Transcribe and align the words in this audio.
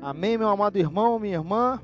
Amém, 0.00 0.38
meu 0.38 0.48
amado 0.48 0.78
irmão, 0.78 1.18
minha 1.18 1.34
irmã. 1.34 1.80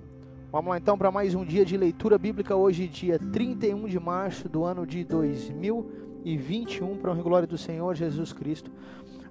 Vamos 0.53 0.71
lá 0.71 0.79
então 0.79 0.97
para 0.97 1.11
mais 1.11 1.35
um 1.35 1.45
dia 1.45 1.65
de 1.65 1.77
leitura 1.77 2.17
bíblica. 2.17 2.55
Hoje, 2.55 2.87
dia 2.87 3.19
31 3.19 3.89
de 3.89 3.99
março 3.99 4.49
do 4.49 4.65
ano 4.65 4.87
de 4.87 5.03
2021, 5.03 6.99
para 6.99 7.11
a 7.13 7.17
glória 7.17 7.49
do 7.49 7.59
Senhor 7.59 7.95
Jesus 7.95 8.33
Cristo. 8.33 8.71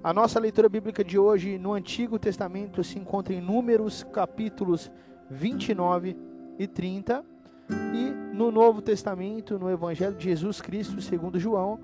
A 0.03 0.11
nossa 0.11 0.39
leitura 0.39 0.67
bíblica 0.67 1.03
de 1.03 1.17
hoje 1.17 1.57
no 1.57 1.73
Antigo 1.73 2.19
Testamento 2.19 2.83
se 2.83 2.99
encontra 2.99 3.33
em 3.33 3.39
Números, 3.39 4.03
capítulos 4.11 4.91
29 5.29 6.17
e 6.59 6.67
30. 6.67 7.30
E 7.93 8.11
no 8.35 8.51
Novo 8.51 8.81
Testamento, 8.81 9.59
no 9.59 9.69
Evangelho 9.69 10.15
de 10.15 10.25
Jesus 10.25 10.61
Cristo, 10.61 11.01
segundo 11.01 11.39
João, 11.39 11.79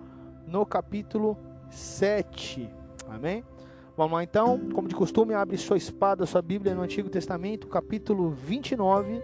no 0.48 0.66
capítulo 0.66 1.38
7. 1.70 2.70
Amém? 3.10 3.44
Vamos 3.96 4.14
lá 4.14 4.24
então, 4.24 4.60
como 4.74 4.88
de 4.88 4.96
costume, 4.96 5.34
abre 5.34 5.58
sua 5.58 5.78
espada, 5.78 6.26
sua 6.26 6.42
Bíblia 6.42 6.76
no 6.76 6.82
Antigo 6.82 7.10
Testamento, 7.10 7.68
capítulo 7.68 8.30
29 8.30 9.22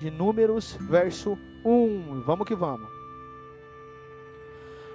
de 0.00 0.10
Números, 0.10 0.76
verso 0.80 1.36
1. 1.64 2.22
Vamos 2.22 2.46
que 2.46 2.54
vamos. 2.54 2.90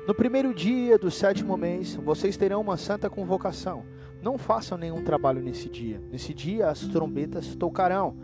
No 0.08 0.16
primeiro 0.16 0.54
dia 0.54 0.98
do 0.98 1.12
sétimo 1.12 1.58
mês, 1.58 1.96
vocês 1.96 2.38
terão 2.38 2.62
uma 2.62 2.78
santa 2.78 3.10
convocação. 3.10 3.86
Não 4.22 4.38
façam 4.38 4.78
nenhum 4.78 5.04
trabalho 5.04 5.42
nesse 5.42 5.70
dia. 5.70 6.02
Nesse 6.12 6.34
dia 6.34 6.70
as 6.70 6.88
trombetas 6.88 7.56
tocarão. 7.56 8.16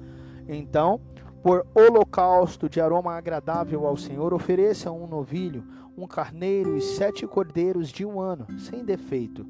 Então, 0.47 0.99
por 1.43 1.67
holocausto 1.75 2.69
de 2.69 2.79
aroma 2.79 3.17
agradável 3.17 3.85
ao 3.85 3.97
Senhor, 3.97 4.33
ofereçam 4.33 5.03
um 5.03 5.05
novilho, 5.05 5.65
um 5.97 6.07
carneiro 6.07 6.77
e 6.77 6.81
sete 6.81 7.27
cordeiros 7.27 7.89
de 7.89 8.05
um 8.05 8.21
ano, 8.21 8.47
sem 8.57 8.85
defeito. 8.85 9.45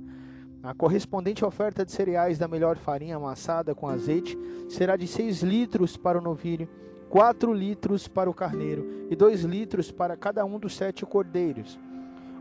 A 0.63 0.73
correspondente 0.73 1.45
oferta 1.45 1.85
de 1.85 1.91
cereais 1.91 2.39
da 2.39 2.47
melhor 2.47 2.77
farinha 2.77 3.17
amassada 3.17 3.75
com 3.75 3.87
azeite 3.87 4.35
será 4.69 4.95
de 4.95 5.05
6 5.05 5.43
litros 5.43 5.95
para 5.95 6.17
o 6.17 6.21
novilho, 6.21 6.67
4 7.09 7.53
litros 7.53 8.07
para 8.07 8.29
o 8.29 8.33
carneiro 8.33 9.05
e 9.11 9.15
2 9.15 9.43
litros 9.43 9.91
para 9.91 10.17
cada 10.17 10.43
um 10.45 10.57
dos 10.57 10.75
sete 10.75 11.05
cordeiros. 11.05 11.77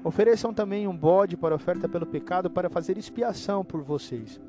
Ofereçam 0.03 0.55
também 0.55 0.87
um 0.87 0.97
bode 0.97 1.37
para 1.37 1.55
oferta 1.55 1.89
pelo 1.89 2.07
pecado 2.07 2.49
para 2.49 2.71
fazer 2.71 2.97
expiação 2.97 3.65
por 3.65 3.83
vocês 3.83 4.41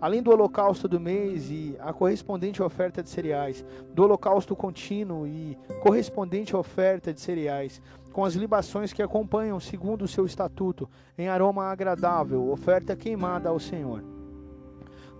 além 0.00 0.22
do 0.22 0.30
holocausto 0.30 0.86
do 0.86 1.00
mês 1.00 1.50
e 1.50 1.76
a 1.80 1.92
correspondente 1.92 2.62
oferta 2.62 3.02
de 3.02 3.10
cereais, 3.10 3.64
do 3.92 4.04
holocausto 4.04 4.54
contínuo 4.54 5.26
e 5.26 5.56
correspondente 5.82 6.54
oferta 6.54 7.12
de 7.12 7.20
cereais, 7.20 7.82
com 8.12 8.24
as 8.24 8.34
libações 8.34 8.92
que 8.92 9.02
acompanham 9.02 9.60
segundo 9.60 10.02
o 10.02 10.08
seu 10.08 10.24
estatuto, 10.24 10.88
em 11.16 11.28
aroma 11.28 11.64
agradável, 11.64 12.50
oferta 12.50 12.96
queimada 12.96 13.48
ao 13.48 13.58
Senhor. 13.58 14.02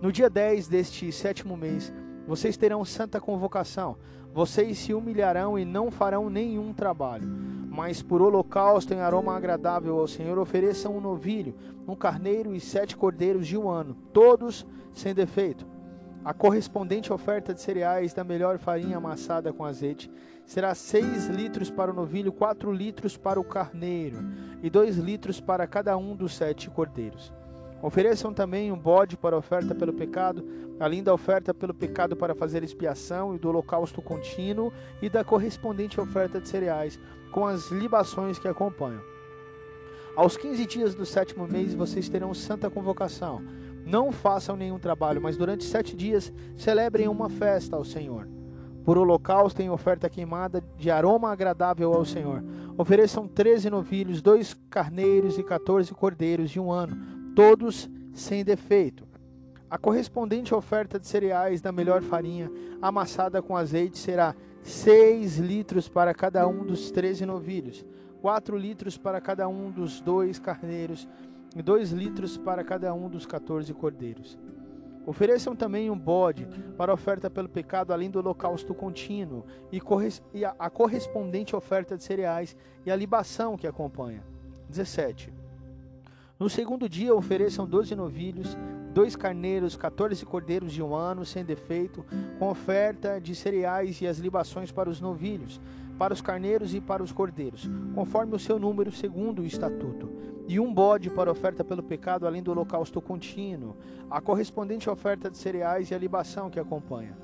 No 0.01 0.11
dia 0.11 0.29
10 0.29 0.67
deste 0.67 1.11
sétimo 1.11 1.57
mês, 1.57 1.93
vocês 2.25 2.55
terão 2.55 2.85
santa 2.85 3.19
convocação. 3.19 3.97
Vocês 4.33 4.77
se 4.77 4.93
humilharão 4.93 5.57
e 5.57 5.65
não 5.65 5.89
farão 5.89 6.29
nenhum 6.29 6.73
trabalho. 6.73 7.27
Mas 7.79 8.01
por 8.01 8.21
holocausto 8.21 8.93
em 8.93 8.99
aroma 8.99 9.37
agradável 9.37 9.97
ao 9.97 10.05
Senhor, 10.05 10.37
ofereçam 10.37 10.97
um 10.97 10.99
novilho, 10.99 11.55
um 11.87 11.95
carneiro 11.95 12.53
e 12.53 12.59
sete 12.59 12.93
cordeiros 12.93 13.47
de 13.47 13.57
um 13.57 13.69
ano, 13.69 13.95
todos 14.11 14.67
sem 14.93 15.15
defeito. 15.15 15.65
A 16.25 16.33
correspondente 16.33 17.13
oferta 17.13 17.53
de 17.53 17.61
cereais 17.61 18.13
da 18.13 18.21
melhor 18.21 18.57
farinha 18.57 18.97
amassada 18.97 19.53
com 19.53 19.63
azeite 19.63 20.11
será 20.45 20.75
seis 20.75 21.27
litros 21.27 21.71
para 21.71 21.89
o 21.89 21.93
novilho, 21.93 22.33
quatro 22.33 22.69
litros 22.69 23.15
para 23.15 23.39
o 23.39 23.45
carneiro 23.45 24.17
e 24.61 24.69
dois 24.69 24.97
litros 24.97 25.39
para 25.39 25.65
cada 25.65 25.95
um 25.95 26.17
dos 26.17 26.35
sete 26.35 26.69
cordeiros. 26.69 27.31
Ofereçam 27.81 28.33
também 28.33 28.71
um 28.71 28.77
bode 28.77 29.15
para 29.15 29.37
oferta 29.37 29.73
pelo 29.73 29.93
pecado, 29.93 30.45
além 30.79 31.01
da 31.01 31.13
oferta 31.13 31.53
pelo 31.53 31.73
pecado 31.73 32.15
para 32.15 32.35
fazer 32.35 32.61
expiação 32.61 33.33
e 33.33 33.39
do 33.39 33.47
holocausto 33.47 34.01
contínuo 34.01 34.73
e 35.01 35.09
da 35.09 35.23
correspondente 35.23 35.99
oferta 35.99 36.41
de 36.41 36.49
cereais, 36.49 36.99
com 37.31 37.45
as 37.45 37.71
libações 37.71 38.37
que 38.37 38.47
acompanham. 38.47 39.01
Aos 40.15 40.35
15 40.35 40.65
dias 40.65 40.93
do 40.93 41.05
sétimo 41.05 41.47
mês 41.47 41.73
vocês 41.73 42.09
terão 42.09 42.33
santa 42.33 42.69
convocação. 42.69 43.41
Não 43.85 44.11
façam 44.11 44.57
nenhum 44.57 44.77
trabalho, 44.77 45.21
mas 45.21 45.37
durante 45.37 45.63
sete 45.63 45.95
dias 45.95 46.33
celebrem 46.57 47.07
uma 47.07 47.29
festa 47.29 47.77
ao 47.77 47.85
Senhor. 47.85 48.27
Por 48.83 48.97
holocausto 48.97 49.61
em 49.61 49.69
oferta 49.69 50.09
queimada 50.09 50.61
de 50.77 50.91
aroma 50.91 51.31
agradável 51.31 51.93
ao 51.93 52.03
Senhor. 52.03 52.43
Ofereçam 52.77 53.27
treze 53.27 53.69
novilhos, 53.69 54.21
dois 54.21 54.53
carneiros 54.69 55.37
e 55.37 55.43
quatorze 55.43 55.93
cordeiros 55.93 56.51
de 56.51 56.59
um 56.59 56.71
ano, 56.71 57.18
todos 57.39 57.89
sem 58.13 58.43
defeito. 58.43 59.07
A 59.69 59.77
correspondente 59.77 60.53
oferta 60.53 60.99
de 60.99 61.07
cereais 61.07 61.61
da 61.61 61.71
melhor 61.71 62.01
farinha, 62.01 62.51
amassada 62.81 63.41
com 63.41 63.55
azeite, 63.55 63.97
será 63.97 64.35
seis 64.61 65.37
litros 65.37 65.87
para 65.87 66.13
cada 66.13 66.45
um 66.45 66.65
dos 66.65 66.91
treze 66.91 67.25
novilhos, 67.25 67.85
quatro 68.21 68.57
litros 68.57 68.97
para 68.97 69.21
cada 69.21 69.47
um 69.47 69.71
dos 69.71 70.01
dois 70.01 70.37
carneiros 70.37 71.07
e 71.55 71.61
dois 71.61 71.91
litros 71.91 72.35
para 72.37 72.61
cada 72.61 72.93
um 72.93 73.07
dos 73.07 73.25
quatorze 73.25 73.73
cordeiros. 73.73 74.37
Ofereçam 75.05 75.55
também 75.55 75.89
um 75.89 75.97
bode 75.97 76.45
para 76.77 76.93
oferta 76.93 77.29
pelo 77.29 77.47
pecado, 77.47 77.93
além 77.93 78.11
do 78.11 78.19
holocausto 78.19 78.75
contínuo, 78.75 79.45
e 79.71 80.43
a 80.43 80.69
correspondente 80.69 81.55
oferta 81.55 81.95
de 81.95 82.03
cereais 82.03 82.53
e 82.85 82.91
a 82.91 82.95
libação 82.97 83.55
que 83.55 83.65
acompanha. 83.65 84.25
17. 84.67 85.38
No 86.39 86.49
segundo 86.49 86.87
dia 86.87 87.13
ofereçam 87.13 87.67
doze 87.67 87.93
novilhos, 87.93 88.57
dois 88.93 89.13
carneiros, 89.13 89.75
quatorze 89.75 90.25
cordeiros 90.25 90.71
de 90.71 90.81
um 90.81 90.95
ano, 90.95 91.25
sem 91.25 91.43
defeito, 91.43 92.05
com 92.39 92.49
oferta 92.49 93.19
de 93.19 93.35
cereais 93.35 93.99
e 93.99 94.07
as 94.07 94.19
libações 94.19 94.71
para 94.71 94.89
os 94.89 95.01
novilhos, 95.01 95.59
para 95.97 96.13
os 96.13 96.21
carneiros 96.21 96.73
e 96.73 96.79
para 96.79 97.03
os 97.03 97.11
cordeiros, 97.11 97.69
conforme 97.93 98.37
o 98.37 98.39
seu 98.39 98.57
número, 98.57 98.89
segundo 98.89 99.41
o 99.41 99.45
estatuto. 99.45 100.09
E 100.47 100.61
um 100.61 100.73
bode 100.73 101.09
para 101.09 101.29
oferta 101.29 101.61
pelo 101.61 101.83
pecado, 101.83 102.25
além 102.25 102.41
do 102.41 102.51
holocausto 102.51 103.01
contínuo, 103.01 103.75
a 104.09 104.21
correspondente 104.21 104.89
oferta 104.89 105.29
de 105.29 105.37
cereais 105.37 105.91
e 105.91 105.93
a 105.93 105.99
libação 105.99 106.49
que 106.49 106.57
acompanha. 106.57 107.17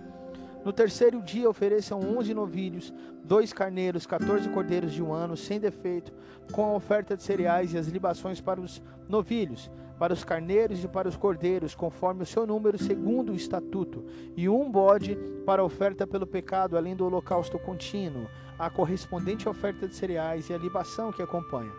No 0.66 0.74
terceiro 0.74 1.22
dia 1.22 1.48
ofereçam 1.48 2.00
onze 2.00 2.34
novilhos, 2.34 2.92
dois 3.24 3.54
carneiros, 3.54 4.08
quatorze 4.08 4.50
cordeiros 4.50 4.94
de 4.94 5.04
um 5.04 5.14
ano, 5.14 5.38
sem 5.38 5.60
defeito, 5.60 6.12
com 6.52 6.66
a 6.66 6.74
oferta 6.74 7.16
de 7.16 7.22
cereais 7.22 7.72
e 7.72 7.78
as 7.78 7.86
libações 7.86 8.42
para 8.42 8.60
os 8.60 8.82
novilhos, 9.08 9.70
para 10.00 10.12
os 10.12 10.24
carneiros 10.24 10.84
e 10.84 10.88
para 10.88 11.08
os 11.08 11.16
cordeiros, 11.16 11.76
conforme 11.76 12.24
o 12.24 12.26
seu 12.26 12.48
número, 12.48 12.80
segundo 12.80 13.32
o 13.32 13.36
estatuto, 13.36 14.04
e 14.36 14.50
um 14.50 14.72
bode 14.72 15.16
para 15.46 15.62
a 15.62 15.66
oferta 15.66 16.08
pelo 16.08 16.26
pecado, 16.26 16.76
além 16.76 16.96
do 16.96 17.06
holocausto 17.06 17.60
contínuo, 17.60 18.28
a 18.58 18.68
correspondente 18.68 19.48
oferta 19.48 19.88
de 19.88 19.94
cereais 19.94 20.50
e 20.50 20.54
a 20.56 20.58
libação 20.58 21.12
que 21.12 21.22
acompanha. 21.22 21.72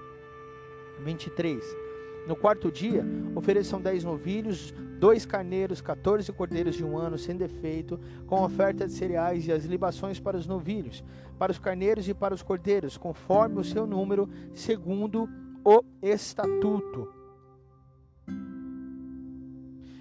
23. 1.00 1.85
No 2.26 2.34
quarto 2.34 2.72
dia, 2.72 3.04
ofereçam 3.36 3.80
dez 3.80 4.02
novilhos, 4.02 4.74
dois 4.98 5.24
carneiros, 5.24 5.80
quatorze 5.80 6.32
cordeiros 6.32 6.74
de 6.74 6.84
um 6.84 6.98
ano 6.98 7.16
sem 7.16 7.36
defeito, 7.36 8.00
com 8.26 8.42
oferta 8.42 8.86
de 8.86 8.92
cereais 8.92 9.46
e 9.46 9.52
as 9.52 9.64
libações 9.64 10.18
para 10.18 10.36
os 10.36 10.46
novilhos, 10.46 11.04
para 11.38 11.52
os 11.52 11.58
carneiros 11.58 12.08
e 12.08 12.14
para 12.14 12.34
os 12.34 12.42
cordeiros, 12.42 12.96
conforme 12.96 13.60
o 13.60 13.64
seu 13.64 13.86
número, 13.86 14.28
segundo 14.52 15.28
o 15.64 15.84
estatuto. 16.02 17.08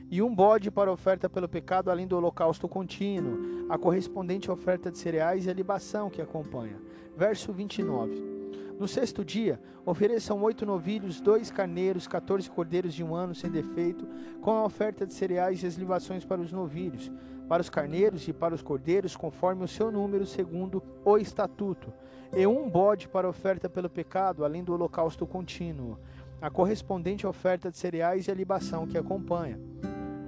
E 0.09 0.21
um 0.21 0.33
bode 0.33 0.71
para 0.71 0.91
oferta 0.91 1.29
pelo 1.29 1.47
pecado, 1.47 1.91
além 1.91 2.07
do 2.07 2.15
holocausto 2.15 2.67
contínuo, 2.67 3.67
a 3.69 3.77
correspondente 3.77 4.49
oferta 4.49 4.89
de 4.89 4.97
cereais 4.97 5.45
e 5.45 5.49
a 5.49 5.53
libação 5.53 6.09
que 6.09 6.21
acompanha. 6.21 6.79
Verso 7.15 7.51
29. 7.51 8.34
No 8.77 8.89
sexto 8.89 9.23
dia, 9.23 9.59
ofereçam 9.85 10.41
oito 10.43 10.65
novilhos, 10.65 11.21
dois 11.21 11.49
carneiros, 11.49 12.07
quatorze 12.07 12.49
cordeiros 12.49 12.93
de 12.93 13.03
um 13.03 13.15
ano 13.15 13.33
sem 13.33 13.49
defeito, 13.49 14.05
com 14.41 14.51
a 14.51 14.65
oferta 14.65 15.05
de 15.05 15.13
cereais 15.13 15.63
e 15.63 15.67
as 15.67 15.75
libações 15.75 16.25
para 16.25 16.41
os 16.41 16.51
novilhos, 16.51 17.09
para 17.47 17.61
os 17.61 17.69
carneiros 17.69 18.27
e 18.27 18.33
para 18.33 18.53
os 18.53 18.61
cordeiros, 18.61 19.15
conforme 19.15 19.63
o 19.63 19.67
seu 19.67 19.89
número, 19.89 20.25
segundo 20.25 20.83
o 21.05 21.17
estatuto, 21.17 21.93
e 22.35 22.45
um 22.45 22.69
bode 22.69 23.07
para 23.07 23.29
oferta 23.29 23.69
pelo 23.69 23.89
pecado, 23.89 24.43
além 24.43 24.61
do 24.61 24.73
holocausto 24.73 25.25
contínuo, 25.25 25.97
a 26.41 26.49
correspondente 26.49 27.25
oferta 27.25 27.71
de 27.71 27.77
cereais 27.77 28.27
e 28.27 28.31
a 28.31 28.35
libação 28.35 28.85
que 28.85 28.97
acompanha. 28.97 29.57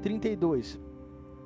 32. 0.02 0.80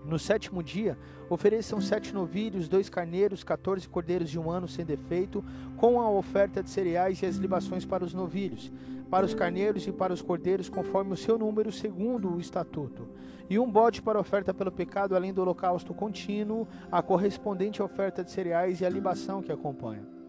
No 0.03 0.17
sétimo 0.17 0.63
dia, 0.63 0.97
ofereçam 1.29 1.79
sete 1.79 2.13
novilhos, 2.13 2.67
dois 2.67 2.89
carneiros, 2.89 3.43
quatorze 3.43 3.87
cordeiros 3.87 4.29
de 4.29 4.39
um 4.39 4.49
ano 4.49 4.67
sem 4.67 4.83
defeito, 4.83 5.43
com 5.77 6.01
a 6.01 6.09
oferta 6.09 6.63
de 6.63 6.69
cereais 6.69 7.21
e 7.21 7.25
as 7.25 7.35
libações 7.35 7.85
para 7.85 8.03
os 8.03 8.13
novilhos, 8.13 8.71
para 9.09 9.25
os 9.25 9.33
carneiros 9.33 9.85
e 9.85 9.91
para 9.91 10.13
os 10.13 10.21
cordeiros, 10.21 10.69
conforme 10.69 11.13
o 11.13 11.17
seu 11.17 11.37
número, 11.37 11.71
segundo 11.71 12.33
o 12.33 12.39
estatuto. 12.39 13.07
E 13.49 13.59
um 13.59 13.69
bode 13.69 14.01
para 14.01 14.19
oferta 14.19 14.53
pelo 14.53 14.71
pecado, 14.71 15.15
além 15.15 15.33
do 15.33 15.41
holocausto 15.41 15.93
contínuo, 15.93 16.67
a 16.91 17.01
correspondente 17.01 17.81
oferta 17.81 18.23
de 18.23 18.31
cereais 18.31 18.81
e 18.81 18.85
a 18.85 18.89
libação 18.89 19.41
que 19.41 19.51
acompanha. 19.51 20.20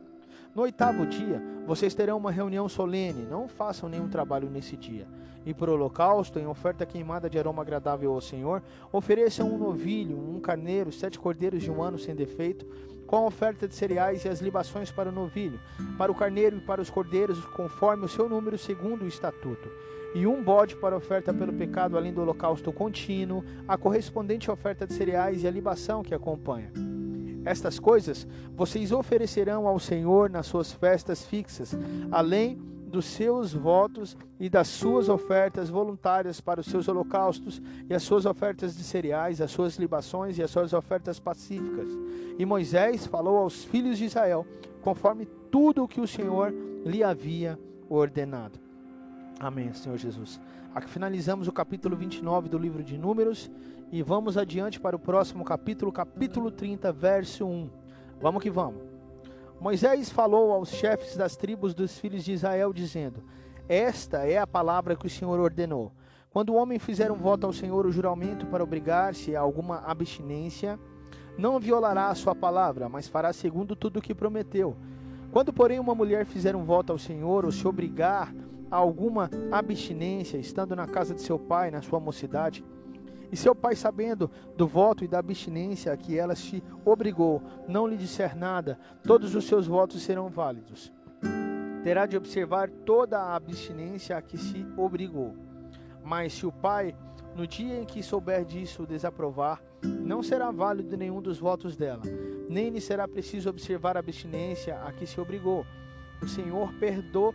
No 0.55 0.65
oitavo 0.65 1.07
dia, 1.07 1.43
vocês 1.67 1.95
terão 1.95 2.19
uma 2.19 2.31
reunião 2.31 2.69
solene, 2.69 3.23
não 3.23 3.49
façam 3.49 3.89
nenhum 3.89 4.07
trabalho 4.07 4.51
nesse 4.51 4.77
dia. 4.77 5.09
E 5.47 5.55
por 5.55 5.71
holocausto, 5.71 6.39
em 6.39 6.47
oferta 6.47 6.85
queimada 6.85 7.31
de 7.31 7.39
aroma 7.39 7.63
agradável 7.63 8.13
ao 8.13 8.21
Senhor, 8.21 8.63
ofereçam 8.93 9.51
um 9.51 9.57
novilho, 9.57 10.19
um 10.19 10.39
carneiro, 10.41 10.93
sete 10.93 11.19
cordeiros 11.19 11.63
de 11.63 11.71
um 11.71 11.83
ano 11.83 11.99
sem 11.99 12.15
defeito, 12.15 12.67
com 13.07 13.17
a 13.17 13.27
oferta 13.27 13.67
de 13.67 13.75
cereais 13.75 14.27
e 14.27 14.29
as 14.29 14.43
libações 14.43 14.91
para 14.91 15.09
o 15.09 15.13
novilho, 15.13 15.59
para 15.97 16.13
o 16.13 16.15
carneiro 16.15 16.59
e 16.59 16.61
para 16.61 16.83
os 16.83 16.91
cordeiros, 16.91 17.43
conforme 17.47 18.05
o 18.05 18.09
seu 18.09 18.29
número 18.29 18.59
segundo 18.59 19.07
o 19.07 19.09
estatuto. 19.09 19.71
E 20.15 20.27
um 20.27 20.44
bode 20.44 20.77
para 20.77 20.94
oferta 20.94 21.32
pelo 21.32 21.55
pecado, 21.55 21.97
além 21.97 22.13
do 22.13 22.21
holocausto 22.21 22.71
contínuo, 22.75 23.43
a 23.67 23.79
correspondente 23.79 24.51
oferta 24.51 24.87
de 24.87 24.93
cereais 24.93 25.44
e 25.44 25.49
a 25.49 25.51
libação 25.51 26.03
que 26.03 26.15
acompanha. 26.15 26.71
Estas 27.44 27.79
coisas 27.79 28.27
vocês 28.55 28.93
oferecerão 28.93 29.67
ao 29.67 29.79
Senhor 29.79 30.31
nas 30.31 30.46
suas 30.46 30.72
festas 30.72 31.25
fixas, 31.25 31.77
além 32.11 32.61
dos 32.93 33.06
seus 33.06 33.55
votos 33.55 34.17
e 34.39 34.51
das 34.51 34.69
suas 34.69 35.08
ofertas 35.08 35.70
voluntárias 35.70 36.41
para 36.41 36.61
os 36.61 36.67
seus 36.67 36.89
holocaustos 36.89 37.61
e 37.89 37.94
as 37.94 38.03
suas 38.03 38.27
ofertas 38.27 38.77
de 38.77 38.84
cereais, 38.84 39.41
as 39.41 39.51
suas 39.51 39.77
libações 39.77 40.37
e 40.37 40.43
as 40.43 40.51
suas 40.51 40.75
ofertas 40.75 41.19
pacíficas. 41.19 41.89
E 42.39 42.44
Moisés 42.44 43.06
falou 43.06 43.39
aos 43.39 43.65
filhos 43.65 43.96
de 43.96 44.05
Israel, 44.05 44.46
conforme 44.82 45.27
tudo 45.51 45.84
o 45.84 45.89
que 45.89 46.03
o 46.03 46.06
Senhor 46.06 46.53
lhe 46.84 47.03
havia 47.03 47.58
ordenado. 47.89 48.62
Amém, 49.43 49.72
Senhor 49.72 49.99
Jesus. 49.99 50.41
Aqui 50.72 50.89
finalizamos 50.89 51.49
o 51.49 51.53
capítulo 51.53 51.96
29 51.96 52.49
do 52.49 52.56
livro 52.56 52.81
de 52.81 52.96
Números 52.96 53.51
e 53.91 54.01
vamos 54.01 54.39
adiante 54.39 54.79
para 54.79 54.94
o 54.94 55.01
próximo 55.01 55.44
capítulo, 55.44 55.91
capítulo 55.91 56.49
30, 56.49 56.93
verso 56.93 57.44
1. 57.44 57.69
Vamos 58.20 58.41
que 58.41 58.49
vamos. 58.49 58.81
Moisés 59.61 60.11
falou 60.11 60.53
aos 60.53 60.69
chefes 60.69 61.17
das 61.17 61.34
tribos 61.34 61.75
dos 61.75 61.99
filhos 61.99 62.22
de 62.22 62.31
Israel, 62.31 62.72
dizendo: 62.72 63.25
Esta 63.69 64.19
é 64.19 64.39
a 64.39 64.46
palavra 64.46 64.94
que 64.94 65.08
o 65.08 65.11
Senhor 65.11 65.41
ordenou. 65.41 65.91
Quando 66.31 66.51
o 66.51 66.55
homem 66.55 66.79
fizer 66.79 67.11
um 67.11 67.17
voto 67.17 67.44
ao 67.44 67.53
Senhor, 67.53 67.84
o 67.84 67.91
juramento 67.91 68.46
para 68.46 68.63
obrigar-se 68.63 69.34
a 69.34 69.41
alguma 69.41 69.79
abstinência, 69.79 70.79
não 71.37 71.58
violará 71.58 72.11
a 72.11 72.15
sua 72.15 72.37
palavra, 72.37 72.89
mas 72.89 73.08
fará 73.08 73.32
segundo 73.32 73.75
tudo 73.75 73.96
o 73.99 74.03
que 74.03 74.15
prometeu. 74.15 74.77
Quando, 75.32 75.53
porém, 75.53 75.81
uma 75.81 75.96
mulher 75.96 76.27
fizer 76.27 76.55
um 76.55 76.63
voto 76.63 76.93
ao 76.93 76.99
Senhor, 76.99 77.44
ou 77.44 77.51
se 77.51 77.67
obrigar 77.67 78.32
alguma 78.76 79.31
abstinência, 79.50 80.38
estando 80.38 80.74
na 80.74 80.86
casa 80.86 81.14
de 81.14 81.20
seu 81.20 81.38
pai, 81.38 81.70
na 81.70 81.82
sua 81.82 82.00
mocidade, 82.00 82.64
e 83.31 83.36
seu 83.36 83.55
pai, 83.55 83.74
sabendo 83.74 84.31
do 84.56 84.67
voto 84.67 85.05
e 85.05 85.08
da 85.08 85.19
abstinência 85.19 85.93
a 85.93 85.96
que 85.96 86.19
ela 86.19 86.34
se 86.34 86.62
obrigou, 86.84 87.43
não 87.69 87.86
lhe 87.86 87.96
disser 87.96 88.36
nada, 88.36 88.79
todos 89.02 89.34
os 89.34 89.44
seus 89.44 89.67
votos 89.67 90.02
serão 90.02 90.29
válidos. 90.29 90.93
Terá 91.82 92.06
de 92.06 92.17
observar 92.17 92.70
toda 92.70 93.19
a 93.19 93.34
abstinência 93.34 94.17
a 94.17 94.22
que 94.22 94.38
se 94.38 94.67
obrigou. 94.76 95.34
Mas 96.05 96.32
se 96.34 96.46
o 96.46 96.52
pai, 96.52 96.94
no 97.34 97.46
dia 97.46 97.81
em 97.81 97.84
que 97.84 98.02
souber 98.02 98.44
disso, 98.44 98.86
desaprovar, 98.86 99.62
não 99.82 100.22
será 100.22 100.50
válido 100.50 100.96
nenhum 100.96 101.20
dos 101.20 101.38
votos 101.38 101.76
dela, 101.76 102.02
nem 102.48 102.69
lhe 102.69 102.81
será 102.81 103.08
preciso 103.08 103.48
observar 103.48 103.96
a 103.96 104.00
abstinência 104.00 104.79
a 104.82 104.93
que 104.93 105.06
se 105.06 105.20
obrigou. 105.20 105.67
O 106.22 106.29
Senhor 106.29 106.72
perdo, 106.74 107.34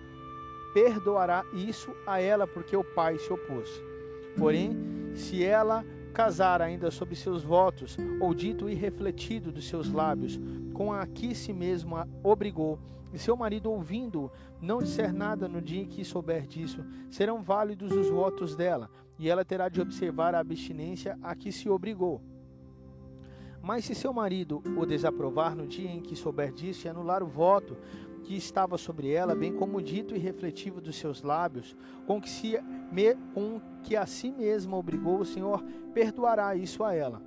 perdoará 0.78 1.44
isso 1.54 1.92
a 2.06 2.22
ela, 2.22 2.46
porque 2.46 2.78
o 2.78 2.84
pai 2.84 3.18
se 3.18 3.34
opôs. 3.34 3.68
Porém, 4.38 4.78
se 5.16 5.44
ela 5.44 5.84
casar 6.14 6.62
ainda 6.62 6.92
sobre 6.92 7.16
seus 7.16 7.42
votos, 7.42 7.98
ou 8.20 8.32
dito 8.32 8.70
irrefletido 8.70 9.52
dos 9.52 9.68
seus 9.68 9.92
lábios, 9.92 10.40
com 10.76 10.94
a 10.94 11.08
que 11.08 11.34
si 11.34 11.52
mesmo 11.52 11.96
a 11.96 12.08
obrigou, 12.22 12.78
e 13.12 13.18
seu 13.18 13.36
marido 13.36 13.72
ouvindo 13.72 14.32
não 14.62 14.78
disser 14.78 15.12
nada 15.12 15.48
no 15.48 15.60
dia 15.64 15.82
em 15.82 15.88
que 15.88 16.06
souber 16.06 16.46
disso, 16.46 16.86
serão 17.10 17.42
válidos 17.42 17.92
os 17.92 18.08
votos 18.08 18.56
dela, 18.56 18.88
e 19.18 19.28
ela 19.28 19.44
terá 19.44 19.70
de 19.70 19.82
observar 19.82 20.36
a 20.36 20.40
abstinência 20.40 21.18
a 21.24 21.36
que 21.36 21.52
se 21.52 21.68
obrigou. 21.68 22.22
Mas 23.68 23.84
se 23.84 23.96
seu 23.96 24.14
marido 24.14 24.62
o 24.78 24.86
desaprovar 24.86 25.56
no 25.56 25.68
dia 25.68 25.90
em 25.90 26.02
que 26.02 26.16
souber 26.16 26.54
disso 26.54 26.86
e 26.86 26.90
anular 26.90 27.22
o 27.22 27.28
voto, 27.28 27.76
que 28.28 28.36
estava 28.36 28.78
sobre 28.78 29.10
ela, 29.10 29.34
bem 29.34 29.54
como 29.54 29.78
o 29.78 29.82
dito 29.82 30.14
e 30.14 30.20
refletivo 30.20 30.82
dos 30.82 30.98
seus 30.98 31.22
lábios, 31.22 31.78
com 32.06 32.20
que, 32.20 32.30
se, 32.30 32.60
me, 32.92 33.16
com 33.34 33.62
que 33.82 33.96
a 33.96 34.06
si 34.06 34.30
mesma 34.30 34.76
obrigou, 34.76 35.20
o 35.20 35.26
Senhor 35.26 35.64
perdoará 35.94 36.54
isso 36.54 36.84
a 36.84 36.94
ela. 36.94 37.22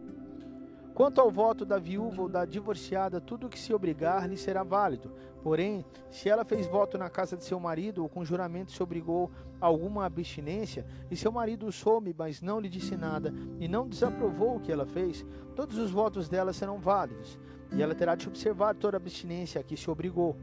Quanto 0.92 1.18
ao 1.18 1.30
voto 1.30 1.64
da 1.64 1.78
viúva 1.78 2.20
ou 2.20 2.28
da 2.28 2.44
divorciada, 2.44 3.18
tudo 3.18 3.46
o 3.46 3.48
que 3.48 3.58
se 3.58 3.72
obrigar 3.72 4.28
lhe 4.28 4.36
será 4.36 4.62
válido. 4.62 5.10
Porém, 5.42 5.86
se 6.10 6.28
ela 6.28 6.44
fez 6.44 6.66
voto 6.66 6.98
na 6.98 7.08
casa 7.08 7.34
de 7.34 7.44
seu 7.44 7.58
marido 7.58 8.02
ou 8.02 8.08
com 8.08 8.22
juramento 8.22 8.70
se 8.70 8.82
obrigou 8.82 9.30
a 9.58 9.64
alguma 9.64 10.04
abstinência, 10.04 10.84
e 11.10 11.16
seu 11.16 11.32
marido 11.32 11.66
o 11.66 11.72
soube, 11.72 12.14
mas 12.18 12.42
não 12.42 12.60
lhe 12.60 12.68
disse 12.68 12.94
nada, 12.94 13.32
e 13.58 13.66
não 13.66 13.88
desaprovou 13.88 14.56
o 14.56 14.60
que 14.60 14.70
ela 14.70 14.84
fez, 14.84 15.24
todos 15.56 15.78
os 15.78 15.90
votos 15.90 16.28
dela 16.28 16.52
serão 16.52 16.78
válidos, 16.78 17.38
e 17.72 17.82
ela 17.82 17.94
terá 17.94 18.14
de 18.14 18.28
observar 18.28 18.74
toda 18.74 18.96
a 18.96 19.00
abstinência 19.00 19.60
a 19.60 19.64
que 19.64 19.78
se 19.78 19.90
obrigou. 19.90 20.36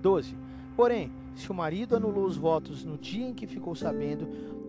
12. 0.00 0.36
Porém, 0.76 1.12
se 1.34 1.50
o 1.50 1.54
marido 1.54 1.96
anulou 1.96 2.24
os 2.24 2.36
votos 2.36 2.84
no 2.84 2.96
dia 2.96 3.26
em 3.26 3.34
que 3.34 3.46
ficou 3.46 3.74
sabendo, 3.74 4.26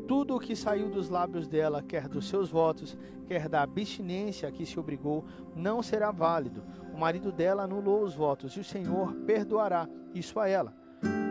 tudo 0.08 0.36
o 0.36 0.40
que 0.40 0.56
saiu 0.56 0.90
dos 0.90 1.08
lábios 1.08 1.48
dela, 1.48 1.84
quer 1.84 2.08
dos 2.08 2.28
seus 2.28 2.50
votos, 2.50 2.98
quer 3.28 3.48
da 3.48 3.62
abstinência 3.62 4.50
a 4.50 4.52
que 4.52 4.66
se 4.66 4.80
obrigou, 4.80 5.24
não 5.56 5.84
será 5.84 6.12
válido. 6.12 6.64
O 6.92 6.98
marido 6.98 7.32
dela 7.32 7.64
anulou 7.64 8.04
os 8.04 8.16
votos 8.16 8.54
e 8.54 8.60
o 8.60 8.64
Senhor 8.64 9.14
perdoará 9.28 9.88
isso 10.14 10.40
a 10.40 10.48
ela. 10.48 10.74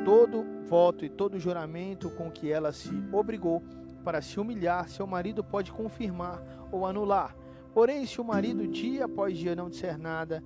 Todo 0.05 0.45
voto 0.69 1.05
e 1.05 1.09
todo 1.09 1.41
juramento 1.41 2.09
com 2.11 2.31
que 2.31 2.53
ela 2.53 2.73
se 2.73 2.91
obrigou 3.13 3.63
para 4.05 4.23
se 4.23 4.39
humilhar, 4.39 4.89
seu 4.89 5.07
marido 5.07 5.43
pode 5.43 5.73
confirmar 5.73 6.41
ou 6.71 6.87
anular. 6.87 7.35
Porém, 7.79 8.05
se 8.07 8.21
o 8.21 8.25
marido 8.25 8.67
dia 8.67 9.05
após 9.05 9.39
dia 9.39 9.55
não 9.55 9.71
disser 9.71 9.97
nada, 9.97 10.43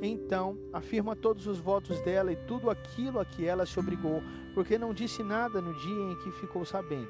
então, 0.00 0.56
afirma 0.72 1.16
todos 1.16 1.48
os 1.48 1.58
votos 1.58 2.00
dela 2.02 2.32
e 2.32 2.36
tudo 2.36 2.70
aquilo 2.70 3.18
a 3.18 3.24
que 3.24 3.44
ela 3.44 3.66
se 3.66 3.76
obrigou, 3.80 4.22
porque 4.54 4.78
não 4.78 4.94
disse 4.94 5.20
nada 5.24 5.60
no 5.60 5.74
dia 5.74 6.12
em 6.12 6.14
que 6.22 6.30
ficou 6.30 6.64
sabendo. 6.64 7.08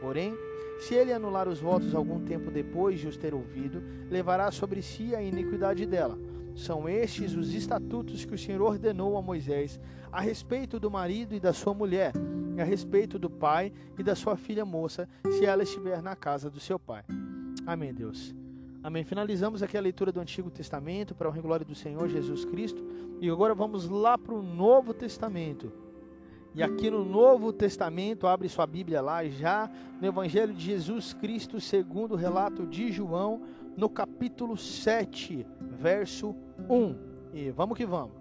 Porém, 0.00 0.34
se 0.80 0.94
ele 0.94 1.12
anular 1.12 1.46
os 1.46 1.60
votos 1.60 1.94
algum 1.94 2.24
tempo 2.24 2.50
depois 2.50 3.00
de 3.00 3.06
os 3.06 3.18
ter 3.18 3.34
ouvido, 3.34 3.82
levará 4.08 4.50
sobre 4.50 4.80
si 4.80 5.14
a 5.14 5.20
iniquidade 5.20 5.84
dela. 5.84 6.18
São 6.56 6.88
estes 6.88 7.34
os 7.34 7.52
estatutos 7.52 8.24
que 8.24 8.34
o 8.34 8.38
Senhor 8.38 8.62
ordenou 8.62 9.14
a 9.18 9.20
Moisés 9.20 9.78
a 10.10 10.22
respeito 10.22 10.80
do 10.80 10.90
marido 10.90 11.34
e 11.34 11.38
da 11.38 11.52
sua 11.52 11.74
mulher, 11.74 12.14
e 12.56 12.62
a 12.62 12.64
respeito 12.64 13.18
do 13.18 13.28
pai 13.28 13.74
e 13.98 14.02
da 14.02 14.14
sua 14.14 14.38
filha 14.38 14.64
moça, 14.64 15.06
se 15.32 15.44
ela 15.44 15.64
estiver 15.64 16.00
na 16.02 16.16
casa 16.16 16.48
do 16.48 16.58
seu 16.58 16.78
pai. 16.78 17.04
Amém, 17.66 17.92
Deus. 17.92 18.37
Amém. 18.82 19.02
Finalizamos 19.04 19.62
aqui 19.62 19.76
a 19.76 19.80
leitura 19.80 20.12
do 20.12 20.20
Antigo 20.20 20.50
Testamento 20.50 21.14
para 21.14 21.28
a 21.28 21.32
glória 21.32 21.66
do 21.66 21.74
Senhor 21.74 22.08
Jesus 22.08 22.44
Cristo. 22.44 22.84
E 23.20 23.28
agora 23.28 23.54
vamos 23.54 23.88
lá 23.88 24.16
para 24.16 24.34
o 24.34 24.42
Novo 24.42 24.94
Testamento. 24.94 25.72
E 26.54 26.62
aqui 26.62 26.88
no 26.90 27.04
Novo 27.04 27.52
Testamento, 27.52 28.26
abre 28.26 28.48
sua 28.48 28.66
Bíblia 28.66 29.00
lá, 29.00 29.24
já 29.28 29.70
no 30.00 30.06
Evangelho 30.06 30.54
de 30.54 30.64
Jesus 30.64 31.12
Cristo, 31.12 31.60
segundo 31.60 32.12
o 32.12 32.16
relato 32.16 32.66
de 32.66 32.90
João, 32.90 33.42
no 33.76 33.88
capítulo 33.88 34.56
7, 34.56 35.46
verso 35.60 36.34
1. 36.68 36.96
E 37.34 37.50
vamos 37.50 37.76
que 37.76 37.84
vamos. 37.84 38.16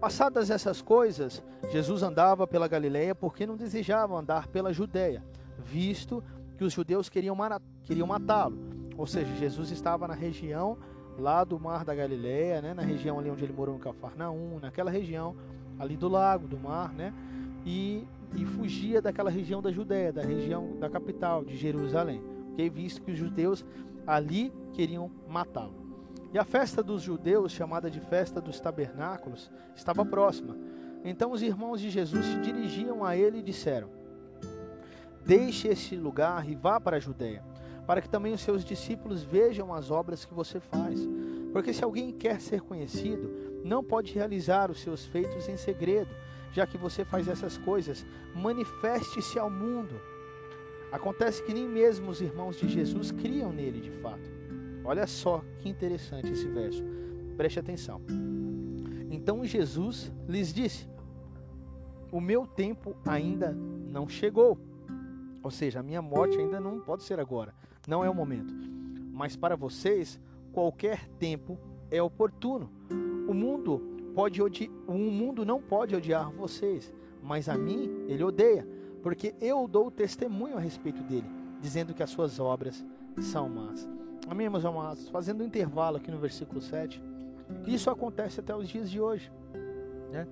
Passadas 0.00 0.50
essas 0.50 0.80
coisas, 0.80 1.42
Jesus 1.70 2.02
andava 2.02 2.46
pela 2.46 2.68
Galileia 2.68 3.14
porque 3.14 3.46
não 3.46 3.56
desejava 3.56 4.16
andar 4.16 4.46
pela 4.48 4.72
Judéia, 4.72 5.24
visto 5.58 6.22
que 6.56 6.64
os 6.64 6.72
judeus 6.72 7.08
queriam, 7.08 7.36
queriam 7.84 8.06
matá-lo. 8.06 8.65
Ou 8.96 9.06
seja, 9.06 9.34
Jesus 9.34 9.70
estava 9.70 10.08
na 10.08 10.14
região 10.14 10.78
lá 11.18 11.44
do 11.44 11.58
Mar 11.58 11.84
da 11.84 11.94
Galileia, 11.94 12.60
né, 12.62 12.74
na 12.74 12.82
região 12.82 13.18
ali 13.18 13.30
onde 13.30 13.44
ele 13.44 13.52
morou 13.52 13.76
em 13.76 13.78
Cafarnaum, 13.78 14.58
naquela 14.60 14.90
região 14.90 15.34
ali 15.78 15.96
do 15.96 16.08
lago, 16.08 16.46
do 16.46 16.58
mar, 16.58 16.92
né, 16.92 17.12
e, 17.64 18.06
e 18.34 18.44
fugia 18.44 19.02
daquela 19.02 19.30
região 19.30 19.60
da 19.60 19.70
Judéia, 19.70 20.12
da 20.12 20.22
região 20.22 20.76
da 20.78 20.88
capital, 20.88 21.44
de 21.44 21.56
Jerusalém, 21.56 22.22
okay? 22.52 22.70
visto 22.70 23.02
que 23.02 23.12
os 23.12 23.18
judeus 23.18 23.64
ali 24.06 24.52
queriam 24.72 25.10
matá-lo. 25.28 25.86
E 26.32 26.38
a 26.38 26.44
festa 26.44 26.82
dos 26.82 27.02
judeus, 27.02 27.52
chamada 27.52 27.90
de 27.90 28.00
festa 28.00 28.40
dos 28.40 28.60
tabernáculos, 28.60 29.50
estava 29.74 30.04
próxima. 30.04 30.56
Então 31.04 31.32
os 31.32 31.40
irmãos 31.40 31.80
de 31.80 31.88
Jesus 31.88 32.26
se 32.26 32.36
dirigiam 32.40 33.04
a 33.04 33.16
ele 33.16 33.38
e 33.38 33.42
disseram: 33.42 33.88
Deixe 35.24 35.68
esse 35.68 35.96
lugar 35.96 36.48
e 36.48 36.54
vá 36.54 36.80
para 36.80 36.96
a 36.96 37.00
Judéia 37.00 37.42
para 37.86 38.02
que 38.02 38.08
também 38.08 38.34
os 38.34 38.40
seus 38.40 38.64
discípulos 38.64 39.22
vejam 39.22 39.72
as 39.72 39.90
obras 39.90 40.24
que 40.24 40.34
você 40.34 40.58
faz. 40.58 41.00
Porque 41.52 41.72
se 41.72 41.84
alguém 41.84 42.12
quer 42.12 42.40
ser 42.40 42.60
conhecido, 42.60 43.30
não 43.64 43.82
pode 43.82 44.12
realizar 44.12 44.70
os 44.70 44.80
seus 44.80 45.06
feitos 45.06 45.48
em 45.48 45.56
segredo, 45.56 46.10
já 46.52 46.66
que 46.66 46.76
você 46.76 47.04
faz 47.04 47.28
essas 47.28 47.56
coisas, 47.56 48.04
manifeste-se 48.34 49.38
ao 49.38 49.48
mundo. 49.48 50.00
Acontece 50.90 51.42
que 51.42 51.54
nem 51.54 51.68
mesmo 51.68 52.10
os 52.10 52.20
irmãos 52.20 52.56
de 52.56 52.68
Jesus 52.68 53.10
criam 53.10 53.52
nele 53.52 53.80
de 53.80 53.90
fato. 53.90 54.30
Olha 54.84 55.06
só 55.06 55.42
que 55.58 55.68
interessante 55.68 56.32
esse 56.32 56.46
verso. 56.46 56.82
Preste 57.36 57.58
atenção. 57.58 58.00
Então 59.10 59.44
Jesus 59.44 60.12
lhes 60.28 60.52
disse: 60.52 60.88
O 62.12 62.20
meu 62.20 62.46
tempo 62.46 62.96
ainda 63.04 63.52
não 63.52 64.08
chegou. 64.08 64.58
Ou 65.42 65.50
seja, 65.50 65.80
a 65.80 65.82
minha 65.82 66.00
morte 66.00 66.38
ainda 66.38 66.60
não 66.60 66.80
pode 66.80 67.02
ser 67.02 67.20
agora. 67.20 67.54
Não 67.86 68.04
é 68.04 68.10
o 68.10 68.14
momento. 68.14 68.52
Mas 69.12 69.36
para 69.36 69.56
vocês, 69.56 70.20
qualquer 70.52 71.06
tempo 71.18 71.58
é 71.90 72.02
oportuno. 72.02 72.70
O 73.28 73.32
mundo 73.32 73.80
pode 74.14 74.42
odi... 74.42 74.70
o 74.86 74.94
mundo 74.94 75.44
não 75.44 75.60
pode 75.60 75.94
odiar 75.94 76.30
vocês, 76.30 76.92
mas 77.22 77.48
a 77.48 77.56
mim 77.56 78.04
ele 78.08 78.24
odeia, 78.24 78.66
porque 79.02 79.34
eu 79.40 79.68
dou 79.68 79.90
testemunho 79.90 80.56
a 80.56 80.60
respeito 80.60 81.02
dele, 81.02 81.28
dizendo 81.60 81.94
que 81.94 82.02
as 82.02 82.10
suas 82.10 82.40
obras 82.40 82.84
são 83.20 83.48
más. 83.48 83.88
Amém, 84.28 84.48
meus 84.50 84.64
amados? 84.64 85.08
Fazendo 85.08 85.42
um 85.42 85.46
intervalo 85.46 85.98
aqui 85.98 86.10
no 86.10 86.18
versículo 86.18 86.60
7. 86.60 87.00
Isso 87.66 87.90
acontece 87.90 88.40
até 88.40 88.54
os 88.54 88.68
dias 88.68 88.90
de 88.90 89.00
hoje. 89.00 89.30
Né? 90.10 90.26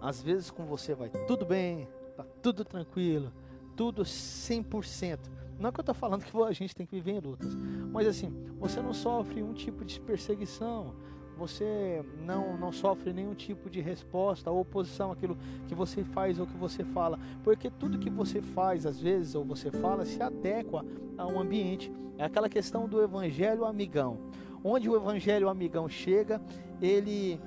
Às 0.00 0.22
vezes 0.22 0.50
com 0.50 0.64
você 0.64 0.94
vai 0.94 1.08
tudo 1.26 1.44
bem, 1.44 1.88
tá 2.16 2.24
tudo 2.40 2.64
tranquilo, 2.64 3.32
tudo 3.74 4.02
100%. 4.02 5.18
Não 5.58 5.68
é 5.68 5.72
que 5.72 5.80
eu 5.80 5.82
estou 5.82 5.94
falando 5.94 6.24
que 6.24 6.36
a 6.36 6.52
gente 6.52 6.74
tem 6.74 6.86
que 6.86 6.94
viver 6.94 7.12
em 7.12 7.20
lutas, 7.20 7.54
mas 7.92 8.06
assim, 8.06 8.32
você 8.58 8.80
não 8.80 8.92
sofre 8.92 9.42
um 9.42 9.52
tipo 9.52 9.84
de 9.84 10.00
perseguição, 10.00 10.94
você 11.36 12.04
não, 12.24 12.56
não 12.56 12.72
sofre 12.72 13.12
nenhum 13.12 13.34
tipo 13.34 13.68
de 13.68 13.80
resposta 13.80 14.50
ou 14.50 14.60
oposição 14.60 15.10
àquilo 15.10 15.36
que 15.66 15.74
você 15.74 16.04
faz 16.04 16.38
ou 16.38 16.46
que 16.46 16.56
você 16.56 16.84
fala, 16.84 17.18
porque 17.42 17.70
tudo 17.70 17.98
que 17.98 18.10
você 18.10 18.40
faz, 18.40 18.86
às 18.86 19.00
vezes, 19.00 19.34
ou 19.34 19.44
você 19.44 19.70
fala, 19.70 20.04
se 20.04 20.22
adequa 20.22 20.84
a 21.18 21.26
um 21.26 21.40
ambiente. 21.40 21.92
É 22.16 22.24
aquela 22.24 22.48
questão 22.48 22.88
do 22.88 23.02
evangelho 23.02 23.64
amigão. 23.64 24.18
Onde 24.62 24.88
o 24.88 24.96
evangelho 24.96 25.48
amigão 25.48 25.88
chega, 25.88 26.40
ele 26.80 27.40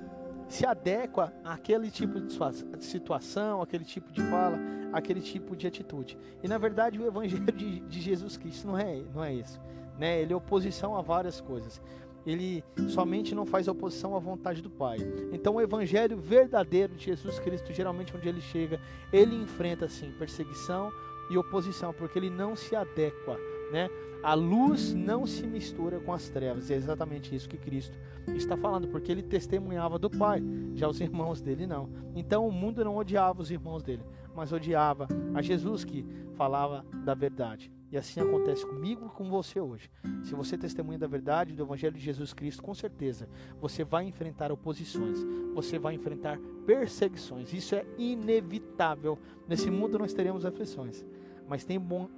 se 0.47 0.65
adequa 0.65 1.33
àquele 1.43 1.91
tipo 1.91 2.19
de 2.19 2.33
situação, 2.79 3.61
aquele 3.61 3.83
tipo 3.83 4.11
de 4.11 4.21
fala, 4.23 4.57
aquele 4.93 5.21
tipo 5.21 5.55
de 5.55 5.67
atitude. 5.67 6.17
E 6.43 6.47
na 6.47 6.57
verdade 6.57 6.99
o 6.99 7.05
evangelho 7.05 7.51
de, 7.51 7.79
de 7.81 8.01
Jesus 8.01 8.37
Cristo 8.37 8.67
não 8.67 8.77
é, 8.77 9.01
não 9.13 9.23
é 9.23 9.33
isso. 9.33 9.59
Né? 9.97 10.21
Ele 10.21 10.33
é 10.33 10.35
oposição 10.35 10.95
a 10.95 11.01
várias 11.01 11.41
coisas. 11.41 11.81
Ele 12.25 12.63
somente 12.89 13.33
não 13.33 13.45
faz 13.45 13.67
oposição 13.67 14.15
à 14.15 14.19
vontade 14.19 14.61
do 14.61 14.69
Pai. 14.69 14.97
Então 15.31 15.55
o 15.55 15.61
evangelho 15.61 16.17
verdadeiro 16.17 16.93
de 16.95 17.05
Jesus 17.05 17.39
Cristo, 17.39 17.71
geralmente 17.73 18.15
onde 18.15 18.27
ele 18.27 18.41
chega, 18.41 18.81
ele 19.13 19.35
enfrenta 19.35 19.85
assim 19.85 20.11
perseguição 20.11 20.91
e 21.29 21.37
oposição, 21.37 21.93
porque 21.93 22.19
ele 22.19 22.29
não 22.29 22.55
se 22.55 22.75
adequa, 22.75 23.37
né? 23.71 23.89
A 24.23 24.33
luz 24.33 24.93
não 24.93 25.25
se 25.25 25.45
mistura 25.45 25.99
com 25.99 26.11
as 26.11 26.29
trevas. 26.29 26.69
E 26.69 26.73
é 26.73 26.75
exatamente 26.75 27.35
isso 27.35 27.47
que 27.47 27.57
Cristo 27.57 27.97
está 28.35 28.57
falando, 28.57 28.87
porque 28.87 29.11
ele 29.11 29.21
testemunhava 29.21 29.97
do 29.97 30.09
Pai, 30.09 30.43
já 30.75 30.87
os 30.87 30.99
irmãos 30.99 31.41
dele 31.41 31.65
não. 31.65 31.89
Então 32.15 32.47
o 32.47 32.51
mundo 32.51 32.83
não 32.83 32.97
odiava 32.97 33.41
os 33.41 33.51
irmãos 33.51 33.83
dele, 33.83 34.03
mas 34.35 34.51
odiava 34.51 35.07
a 35.33 35.41
Jesus 35.41 35.83
que 35.83 36.05
falava 36.35 36.85
da 37.05 37.13
verdade. 37.13 37.71
E 37.89 37.97
assim 37.97 38.19
acontece 38.19 38.65
comigo 38.65 39.05
e 39.05 39.15
com 39.15 39.29
você 39.29 39.61
hoje. 39.61 39.89
Se 40.23 40.35
você 40.35 40.57
testemunha 40.57 40.99
da 40.99 41.07
verdade 41.07 41.55
do 41.55 41.63
Evangelho 41.63 41.95
de 41.95 42.03
Jesus 42.03 42.33
Cristo, 42.33 42.61
com 42.61 42.73
certeza 42.73 43.29
você 43.61 43.83
vai 43.83 44.03
enfrentar 44.03 44.51
oposições, 44.51 45.19
você 45.53 45.79
vai 45.79 45.93
enfrentar 45.93 46.37
perseguições. 46.65 47.53
Isso 47.53 47.75
é 47.75 47.85
inevitável. 47.97 49.17
Nesse 49.47 49.71
mundo 49.71 49.97
nós 49.97 50.13
teremos 50.13 50.45
aflições, 50.45 51.05
mas 51.47 51.65
bom, 51.79 52.09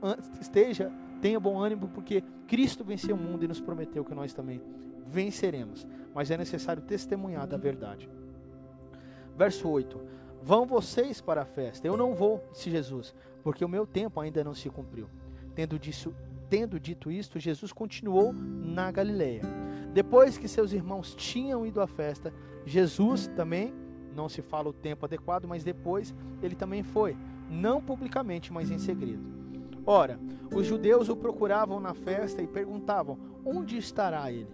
esteja 0.42 0.92
Tenha 1.22 1.40
bom 1.40 1.60
ânimo, 1.60 1.90
porque 1.90 2.24
Cristo 2.48 2.84
venceu 2.84 3.16
o 3.16 3.20
mundo 3.20 3.44
e 3.44 3.48
nos 3.48 3.60
prometeu 3.60 4.06
que 4.06 4.16
nós 4.16 4.34
também 4.34 4.62
venceremos. 5.06 5.86
Mas 6.14 6.32
é 6.32 6.38
necessário 6.38 6.82
testemunhar 6.82 7.48
da 7.48 7.58
verdade. 7.58 8.10
Verso 9.36 9.68
8: 9.68 10.00
Vão 10.42 10.66
vocês 10.66 11.22
para 11.22 11.42
a 11.42 11.46
festa. 11.46 11.88
Eu 11.88 11.98
não 11.98 12.14
vou, 12.14 12.44
disse 12.52 12.70
Jesus, 12.70 13.14
porque 13.44 13.64
o 13.64 13.70
meu 13.70 13.86
tempo 13.86 14.20
ainda 14.20 14.44
não 14.44 14.54
se 14.54 14.70
cumpriu. 14.70 15.10
Tendo, 15.54 15.78
disso, 15.78 16.14
tendo 16.50 16.80
dito 16.80 17.12
isto, 17.12 17.40
Jesus 17.40 17.74
continuou 17.74 18.32
na 18.34 18.92
Galileia. 18.92 19.42
Depois 19.94 20.38
que 20.38 20.48
seus 20.48 20.72
irmãos 20.72 21.14
tinham 21.16 21.66
ido 21.66 21.82
à 21.82 21.88
festa, 21.88 22.34
Jesus 22.66 23.28
também, 23.28 23.74
não 24.16 24.30
se 24.30 24.42
fala 24.42 24.70
o 24.70 24.74
tempo 24.74 25.06
adequado, 25.06 25.46
mas 25.46 25.64
depois 25.64 26.14
ele 26.42 26.56
também 26.56 26.84
foi, 26.84 27.18
não 27.50 27.82
publicamente, 27.82 28.54
mas 28.54 28.72
em 28.72 28.78
segredo. 28.78 29.39
Ora, 29.92 30.20
os 30.54 30.68
judeus 30.68 31.10
o 31.10 31.16
procuravam 31.16 31.80
na 31.80 31.96
festa 31.96 32.44
e 32.44 32.48
perguntavam: 32.48 33.18
onde 33.44 33.76
estará 33.76 34.32
ele? 34.32 34.54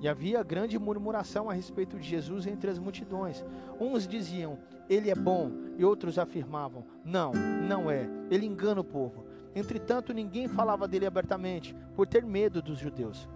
E 0.00 0.08
havia 0.08 0.42
grande 0.42 0.78
murmuração 0.78 1.50
a 1.50 1.52
respeito 1.52 1.98
de 1.98 2.08
Jesus 2.08 2.46
entre 2.46 2.70
as 2.70 2.78
multidões. 2.78 3.44
Uns 3.78 4.08
diziam: 4.08 4.58
Ele 4.88 5.10
é 5.10 5.14
bom, 5.14 5.52
e 5.76 5.84
outros 5.84 6.18
afirmavam: 6.18 6.86
Não, 7.04 7.30
não 7.34 7.90
é, 7.90 8.08
ele 8.30 8.46
engana 8.46 8.80
o 8.80 8.84
povo. 8.84 9.26
Entretanto, 9.54 10.14
ninguém 10.14 10.48
falava 10.48 10.88
dele 10.88 11.04
abertamente, 11.04 11.76
por 11.94 12.06
ter 12.06 12.24
medo 12.24 12.62
dos 12.62 12.78
judeus. 12.78 13.28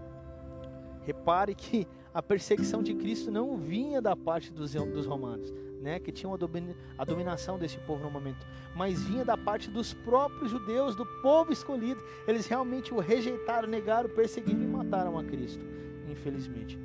Repare 1.02 1.54
que 1.54 1.86
a 2.14 2.22
perseguição 2.22 2.82
de 2.82 2.94
Cristo 2.94 3.30
não 3.30 3.54
vinha 3.58 4.00
da 4.00 4.16
parte 4.16 4.50
dos, 4.50 4.72
dos 4.72 5.04
romanos, 5.04 5.52
né, 5.84 6.00
que 6.00 6.10
tinham 6.10 6.32
a, 6.32 7.04
dominação 7.04 7.58
desse 7.58 7.76
povo 7.80 8.02
no 8.02 8.10
momento, 8.10 8.46
mas 8.74 9.02
vinha 9.02 9.22
da 9.22 9.36
parte 9.36 9.70
dos 9.70 9.92
próprios 9.92 10.50
judeus, 10.50 10.96
do 10.96 11.04
povo 11.20 11.52
escolhido. 11.52 12.02
Eles 12.26 12.46
realmente 12.46 12.94
o 12.94 12.98
rejeitaram, 12.98 13.68
negaram, 13.68 14.08
perseguiram 14.08 14.62
e 14.62 14.66
mataram 14.66 15.18
a 15.18 15.22
Cristo, 15.22 15.62
infelizmente. 16.08 16.78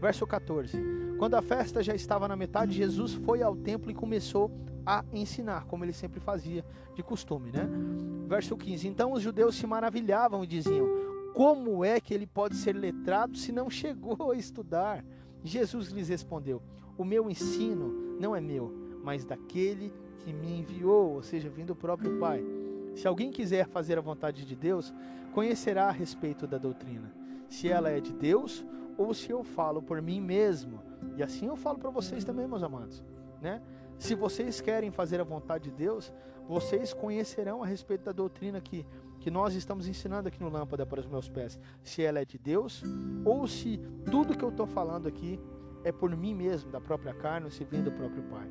Verso 0.00 0.26
14: 0.26 0.76
Quando 1.16 1.36
a 1.36 1.42
festa 1.42 1.80
já 1.80 1.94
estava 1.94 2.26
na 2.26 2.34
metade, 2.34 2.72
Jesus 2.72 3.14
foi 3.14 3.40
ao 3.40 3.54
templo 3.54 3.88
e 3.88 3.94
começou 3.94 4.50
a 4.84 5.04
ensinar, 5.12 5.66
como 5.66 5.84
ele 5.84 5.92
sempre 5.92 6.18
fazia 6.18 6.64
de 6.96 7.02
costume, 7.04 7.52
né? 7.52 7.68
Verso 8.26 8.56
15: 8.56 8.88
Então 8.88 9.12
os 9.12 9.22
judeus 9.22 9.54
se 9.54 9.66
maravilhavam 9.66 10.42
e 10.42 10.46
diziam: 10.48 10.88
Como 11.34 11.84
é 11.84 12.00
que 12.00 12.12
ele 12.12 12.26
pode 12.26 12.56
ser 12.56 12.72
letrado 12.72 13.36
se 13.36 13.52
não 13.52 13.70
chegou 13.70 14.32
a 14.32 14.36
estudar? 14.36 15.04
Jesus 15.42 15.88
lhes 15.88 16.08
respondeu: 16.08 16.62
O 16.96 17.04
meu 17.04 17.30
ensino 17.30 18.16
não 18.20 18.34
é 18.34 18.40
meu, 18.40 18.72
mas 19.02 19.24
daquele 19.24 19.92
que 20.18 20.32
me 20.32 20.60
enviou, 20.60 21.14
ou 21.14 21.22
seja, 21.22 21.48
vindo 21.48 21.68
do 21.68 21.76
próprio 21.76 22.18
Pai. 22.18 22.44
Se 22.94 23.06
alguém 23.06 23.30
quiser 23.30 23.66
fazer 23.68 23.96
a 23.96 24.02
vontade 24.02 24.44
de 24.44 24.54
Deus, 24.54 24.92
conhecerá 25.32 25.88
a 25.88 25.92
respeito 25.92 26.46
da 26.46 26.58
doutrina, 26.58 27.12
se 27.48 27.68
ela 27.68 27.90
é 27.90 28.00
de 28.00 28.12
Deus 28.12 28.64
ou 28.98 29.14
se 29.14 29.30
eu 29.30 29.42
falo 29.42 29.80
por 29.80 30.02
mim 30.02 30.20
mesmo. 30.20 30.82
E 31.16 31.22
assim 31.22 31.46
eu 31.46 31.56
falo 31.56 31.78
para 31.78 31.90
vocês 31.90 32.24
também, 32.24 32.46
meus 32.46 32.62
amados, 32.62 33.02
né? 33.40 33.62
Se 33.98 34.14
vocês 34.14 34.60
querem 34.60 34.90
fazer 34.90 35.20
a 35.20 35.24
vontade 35.24 35.64
de 35.64 35.70
Deus, 35.70 36.12
vocês 36.48 36.92
conhecerão 36.92 37.62
a 37.62 37.66
respeito 37.66 38.04
da 38.04 38.12
doutrina 38.12 38.60
que, 38.60 38.86
que 39.20 39.30
nós 39.30 39.54
estamos 39.54 39.86
ensinando 39.86 40.28
aqui 40.28 40.42
no 40.42 40.48
Lâmpada 40.48 40.84
para 40.84 41.00
os 41.00 41.06
meus 41.06 41.28
pés. 41.28 41.60
Se 41.82 42.02
ela 42.02 42.18
é 42.18 42.24
de 42.24 42.38
Deus 42.38 42.82
ou 43.24 43.46
se 43.46 43.78
tudo 44.10 44.36
que 44.36 44.44
eu 44.44 44.48
estou 44.48 44.66
falando 44.66 45.06
aqui 45.06 45.38
é 45.84 45.92
por 45.92 46.14
mim 46.16 46.34
mesmo, 46.34 46.70
da 46.70 46.80
própria 46.80 47.14
carne, 47.14 47.50
se 47.50 47.62
vem 47.64 47.82
do 47.82 47.92
próprio 47.92 48.22
Pai. 48.24 48.50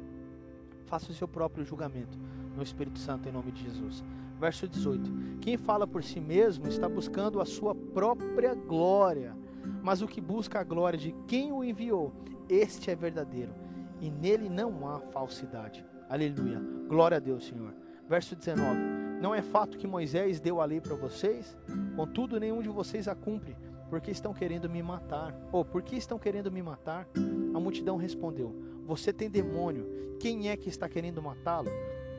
Faça 0.85 1.11
o 1.11 1.15
seu 1.15 1.27
próprio 1.27 1.65
julgamento 1.65 2.17
no 2.55 2.63
Espírito 2.63 2.99
Santo 2.99 3.27
em 3.27 3.31
nome 3.31 3.51
de 3.51 3.63
Jesus. 3.63 4.03
Verso 4.39 4.67
18: 4.67 5.39
Quem 5.41 5.57
fala 5.57 5.85
por 5.85 6.03
si 6.03 6.19
mesmo 6.19 6.67
está 6.67 6.87
buscando 6.87 7.41
a 7.41 7.45
sua 7.45 7.75
própria 7.75 8.55
glória, 8.55 9.35
mas 9.83 10.01
o 10.01 10.07
que 10.07 10.21
busca 10.21 10.59
a 10.59 10.63
glória 10.63 10.97
de 10.97 11.11
quem 11.27 11.51
o 11.51 11.63
enviou, 11.63 12.13
este 12.47 12.89
é 12.89 12.95
verdadeiro 12.95 13.53
e 14.01 14.09
nele 14.09 14.49
não 14.49 14.87
há 14.87 14.99
falsidade. 14.99 15.85
Aleluia. 16.09 16.59
Glória 16.87 17.17
a 17.17 17.19
Deus, 17.19 17.45
Senhor. 17.45 17.73
Verso 18.07 18.35
19. 18.35 18.98
Não 19.21 19.35
é 19.35 19.41
fato 19.41 19.77
que 19.77 19.85
Moisés 19.85 20.39
deu 20.39 20.61
a 20.61 20.65
lei 20.65 20.79
para 20.79 20.95
vocês? 20.95 21.57
Contudo, 21.95 22.39
nenhum 22.39 22.61
de 22.61 22.69
vocês 22.69 23.05
a 23.05 23.13
cumpre, 23.13 23.55
porque 23.89 24.11
estão 24.11 24.33
querendo 24.33 24.69
me 24.69 24.81
matar. 24.81 25.35
Ou, 25.51 25.61
oh, 25.61 25.65
por 25.65 25.81
que 25.81 25.97
estão 25.97 26.17
querendo 26.17 26.49
me 26.49 26.61
matar? 26.61 27.05
A 27.53 27.59
multidão 27.59 27.97
respondeu: 27.97 28.55
Você 28.85 29.11
tem 29.11 29.29
demônio. 29.29 30.15
Quem 30.21 30.49
é 30.49 30.55
que 30.55 30.69
está 30.69 30.87
querendo 30.87 31.21
matá-lo? 31.21 31.69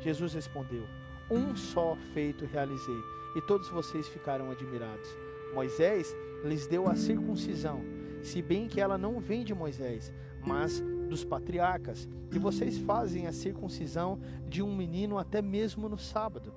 Jesus 0.01 0.35
respondeu: 0.35 0.85
Um 1.31 1.57
só 1.57 1.97
feito 2.13 2.45
realizei, 2.45 3.01
e 3.35 3.41
todos 3.41 3.71
vocês 3.71 4.07
ficaram 4.07 4.51
admirados. 4.51 5.09
Moisés 5.55 6.15
lhes 6.45 6.67
deu 6.67 6.87
a 6.87 6.95
circuncisão, 6.95 7.81
se 8.23 8.43
bem 8.43 8.69
que 8.69 8.81
ela 8.81 8.99
não 8.99 9.21
vem 9.21 9.43
de 9.43 9.55
Moisés, 9.55 10.13
mas 10.47 10.83
dos 11.09 11.25
patriarcas, 11.25 12.07
e 12.31 12.39
vocês 12.39 12.79
fazem 12.79 13.27
a 13.27 13.33
circuncisão 13.33 14.21
de 14.47 14.63
um 14.63 14.75
menino 14.75 15.17
até 15.19 15.41
mesmo 15.41 15.89
no 15.89 15.99
sábado. 15.99 16.53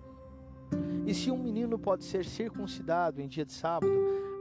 E 1.06 1.14
se 1.14 1.30
um 1.30 1.38
menino 1.38 1.78
pode 1.78 2.04
ser 2.04 2.26
circuncidado 2.26 3.22
em 3.22 3.28
dia 3.28 3.46
de 3.46 3.54
sábado, 3.54 3.94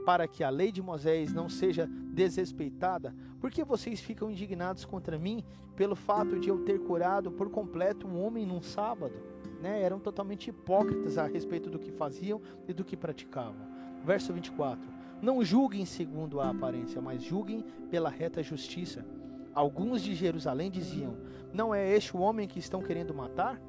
para 0.05 0.27
que 0.27 0.43
a 0.43 0.49
lei 0.49 0.71
de 0.71 0.81
Moisés 0.81 1.33
não 1.33 1.47
seja 1.47 1.89
desrespeitada, 2.13 3.15
por 3.39 3.51
que 3.51 3.63
vocês 3.63 3.99
ficam 3.99 4.29
indignados 4.29 4.85
contra 4.85 5.17
mim 5.17 5.43
pelo 5.75 5.95
fato 5.95 6.39
de 6.39 6.49
eu 6.49 6.59
ter 6.63 6.79
curado 6.79 7.31
por 7.31 7.49
completo 7.49 8.07
um 8.07 8.21
homem 8.21 8.45
num 8.45 8.61
sábado? 8.61 9.15
Né? 9.61 9.81
Eram 9.81 9.99
totalmente 9.99 10.49
hipócritas 10.49 11.17
a 11.17 11.25
respeito 11.25 11.69
do 11.69 11.79
que 11.79 11.91
faziam 11.91 12.41
e 12.67 12.73
do 12.73 12.83
que 12.83 12.97
praticavam. 12.97 13.67
Verso 14.05 14.33
24: 14.33 14.81
Não 15.21 15.43
julguem 15.43 15.85
segundo 15.85 16.39
a 16.39 16.49
aparência, 16.49 17.01
mas 17.01 17.23
julguem 17.23 17.63
pela 17.89 18.09
reta 18.09 18.43
justiça 18.43 19.05
Alguns 19.53 20.01
de 20.01 20.15
Jerusalém 20.15 20.71
diziam: 20.71 21.15
Não 21.53 21.73
é 21.73 21.95
este 21.95 22.17
o 22.17 22.19
homem 22.19 22.47
que 22.47 22.59
estão 22.59 22.81
querendo 22.81 23.13
matar? 23.13 23.61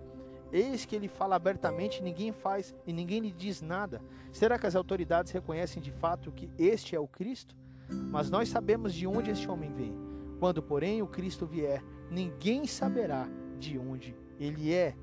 Eis 0.55 0.85
que 0.85 0.95
ele 0.95 1.09
fala 1.09 1.35
abertamente, 1.35 2.01
ninguém 2.01 2.31
faz 2.31 2.73
e 2.87 2.93
ninguém 2.93 3.19
lhe 3.19 3.33
diz 3.33 3.61
nada. 3.61 4.01
Será 4.31 4.57
que 4.57 4.69
as 4.69 4.77
autoridades 4.77 5.33
reconhecem 5.33 5.83
de 5.83 5.91
fato 5.91 6.31
que 6.31 6.49
este 6.57 6.95
é 6.95 7.01
o 7.01 7.09
Cristo? 7.09 7.57
Mas 7.91 8.31
nós 8.31 8.51
sabemos 8.51 8.95
de 8.95 9.05
onde 9.05 9.33
este 9.33 9.51
homem 9.51 9.73
vem. 9.73 9.93
Quando, 10.39 10.63
porém, 10.63 11.03
o 11.03 11.09
Cristo 11.09 11.45
vier, 11.45 11.83
ninguém 12.09 12.69
saberá 12.69 13.29
de 13.59 13.77
onde 13.77 14.15
ele 14.39 14.73
é. 14.73 14.95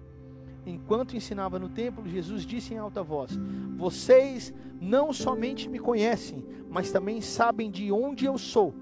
Enquanto 0.66 1.18
ensinava 1.18 1.60
no 1.60 1.68
templo, 1.68 2.08
Jesus 2.08 2.46
disse 2.46 2.74
em 2.74 2.78
alta 2.78 3.04
voz: 3.04 3.38
Vocês 3.76 4.54
não 4.80 5.12
somente 5.12 5.68
me 5.68 5.80
conhecem, 5.80 6.46
mas 6.70 6.94
também 6.94 7.20
sabem 7.20 7.70
de 7.70 7.92
onde 7.92 8.24
eu 8.24 8.38
sou. 8.38 8.74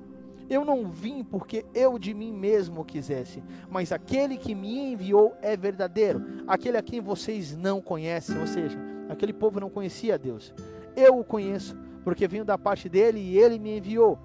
Eu 0.50 0.66
não 0.66 0.90
vim 0.90 1.24
porque 1.24 1.66
eu 1.76 2.00
de 2.00 2.14
mim 2.14 2.34
mesmo 2.34 2.84
quisesse, 2.84 3.44
mas 3.70 3.92
aquele 3.92 4.38
que 4.38 4.56
me 4.56 4.94
enviou 4.94 5.36
é 5.42 5.56
verdadeiro, 5.56 6.44
aquele 6.48 6.78
a 6.78 6.82
quem 6.82 7.00
vocês 7.00 7.56
não 7.56 7.80
conhecem, 7.80 8.40
ou 8.40 8.48
seja, 8.48 8.78
aquele 9.08 9.32
povo 9.32 9.60
não 9.60 9.70
conhecia 9.70 10.18
Deus. 10.18 10.54
Eu 10.96 11.20
o 11.20 11.24
conheço, 11.24 11.78
porque 12.04 12.28
venho 12.28 12.44
da 12.44 12.58
parte 12.58 12.90
dele 12.90 13.20
e 13.20 13.38
ele 13.38 13.60
me 13.60 13.78
enviou. 13.78 14.18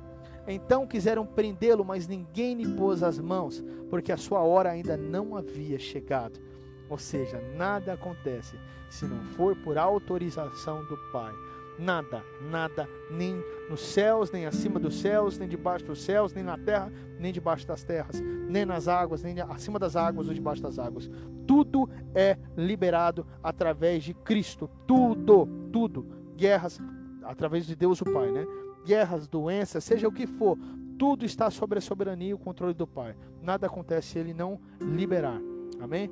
Então 0.47 0.87
quiseram 0.87 1.27
prendê-lo, 1.27 1.85
mas 1.85 2.07
ninguém 2.07 2.55
lhe 2.55 2.75
pôs 2.75 3.03
as 3.03 3.19
mãos, 3.19 3.63
porque 3.91 4.11
a 4.11 4.17
sua 4.17 4.41
hora 4.41 4.71
ainda 4.71 4.97
não 4.97 5.37
havia 5.37 5.79
chegado. 5.79 6.41
Ou 6.89 6.99
seja, 6.99 7.41
nada 7.57 7.95
acontece 7.95 8.57
se 8.91 9.05
não 9.07 9.23
for 9.37 9.57
por 9.57 9.77
autorização 9.77 10.85
do 10.85 10.97
Pai. 11.11 11.33
Nada, 11.79 12.23
nada, 12.41 12.89
nem 13.11 13.43
nos 13.69 13.81
céus, 13.81 14.31
nem 14.31 14.47
acima 14.47 14.79
dos 14.79 15.01
céus, 15.01 15.39
nem 15.39 15.49
debaixo 15.49 15.85
dos 15.85 16.03
céus, 16.03 16.33
nem 16.33 16.45
na 16.45 16.57
terra, 16.57 16.93
nem 17.19 17.33
debaixo 17.33 17.67
das 17.67 17.83
terras, 17.83 18.21
nem 18.21 18.65
nas 18.65 18.87
águas, 18.87 19.23
nem 19.23 19.41
acima 19.41 19.79
das 19.79 19.97
águas 19.97 20.29
ou 20.29 20.35
debaixo 20.35 20.63
das 20.63 20.79
águas. 20.79 21.11
Tudo 21.47 21.89
é 22.15 22.39
liberado 22.57 23.27
através 23.43 24.05
de 24.05 24.15
Cristo. 24.15 24.71
Tudo, 24.87 25.47
tudo. 25.73 26.07
Guerras 26.37 26.81
através 27.25 27.67
de 27.67 27.75
Deus 27.75 28.01
o 28.01 28.05
Pai, 28.05 28.31
né? 28.31 28.47
Guerras, 28.85 29.27
doenças, 29.27 29.83
seja 29.83 30.07
o 30.07 30.13
que 30.13 30.27
for, 30.27 30.59
tudo 30.99 31.25
está 31.25 31.51
sobre 31.51 31.79
a 31.79 31.83
soberania 31.83 32.31
e 32.31 32.35
o 32.35 32.39
controle 32.39 32.75
do 32.75 32.87
Pai. 32.87 33.17
Nada 33.43 33.67
acontece 33.67 34.09
se 34.09 34.19
ele 34.19 34.35
não 34.35 34.61
liberar. 34.81 35.41
Amém? 35.81 36.11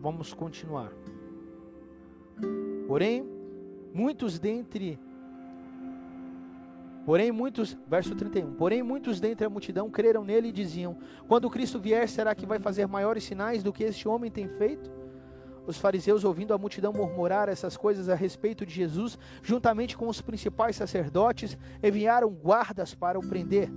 Vamos 0.00 0.32
continuar. 0.32 0.92
Porém, 2.86 3.24
Muitos 3.94 4.38
dentre 4.38 4.98
Porém, 7.04 7.32
muitos, 7.32 7.76
verso 7.88 8.14
31, 8.14 8.54
porém, 8.54 8.80
muitos 8.80 9.18
dentre 9.18 9.44
a 9.44 9.50
multidão 9.50 9.90
creram 9.90 10.24
nele 10.24 10.48
e 10.48 10.52
diziam: 10.52 10.96
Quando 11.26 11.50
Cristo 11.50 11.80
vier, 11.80 12.08
será 12.08 12.32
que 12.34 12.46
vai 12.46 12.60
fazer 12.60 12.86
maiores 12.86 13.24
sinais 13.24 13.62
do 13.62 13.72
que 13.72 13.82
este 13.82 14.06
homem 14.06 14.30
tem 14.30 14.46
feito? 14.46 14.88
Os 15.66 15.78
fariseus, 15.78 16.24
ouvindo 16.24 16.54
a 16.54 16.58
multidão 16.58 16.92
murmurar 16.92 17.48
essas 17.48 17.76
coisas 17.76 18.08
a 18.08 18.14
respeito 18.14 18.64
de 18.64 18.72
Jesus, 18.72 19.18
juntamente 19.42 19.96
com 19.96 20.08
os 20.08 20.20
principais 20.20 20.76
sacerdotes, 20.76 21.58
enviaram 21.82 22.30
guardas 22.30 22.94
para 22.94 23.18
o 23.18 23.26
prender. 23.26 23.68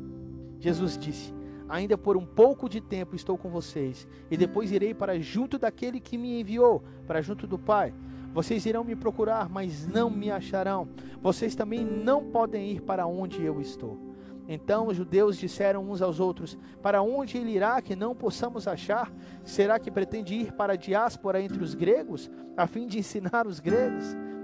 Jesus 0.60 0.96
disse: 0.96 1.34
Ainda 1.68 1.98
por 1.98 2.16
um 2.16 2.26
pouco 2.26 2.70
de 2.70 2.80
tempo 2.80 3.16
estou 3.16 3.40
com 3.40 3.50
vocês, 3.50 4.08
e 4.30 4.38
depois 4.38 4.72
irei 4.72 4.94
para 4.94 5.20
junto 5.20 5.58
daquele 5.58 6.00
que 6.00 6.16
me 6.16 6.42
enviou, 6.42 6.84
para 7.08 7.24
junto 7.24 7.48
do 7.48 7.58
Pai. 7.58 7.92
Vocês 8.36 8.66
irão 8.66 8.84
me 8.84 8.98
procurar, 8.98 9.48
mas 9.48 9.88
não 9.88 10.10
me 10.10 10.30
acharão. 10.30 10.90
Vocês 11.22 11.56
também 11.56 11.86
não 11.86 12.22
podem 12.22 12.70
ir 12.70 12.82
para 12.82 13.08
onde 13.08 13.42
eu 13.42 13.62
estou. 13.62 13.98
Então 14.46 14.88
os 14.88 14.98
judeus 14.98 15.38
disseram 15.38 15.90
uns 15.90 16.02
aos 16.02 16.20
outros: 16.20 16.58
Para 16.82 17.02
onde 17.02 17.38
ele 17.38 17.52
irá 17.52 17.82
que 17.82 17.96
não 17.96 18.14
possamos 18.14 18.68
achar? 18.68 19.10
Será 19.42 19.80
que 19.80 19.90
pretende 19.90 20.36
ir 20.36 20.52
para 20.52 20.74
a 20.74 20.76
diáspora 20.76 21.42
entre 21.42 21.64
os 21.64 21.74
gregos, 21.74 22.30
a 22.58 22.68
fim 22.68 22.88
de 22.88 23.00
ensinar 23.00 23.48
os 23.48 23.62
gregos? 23.62 24.04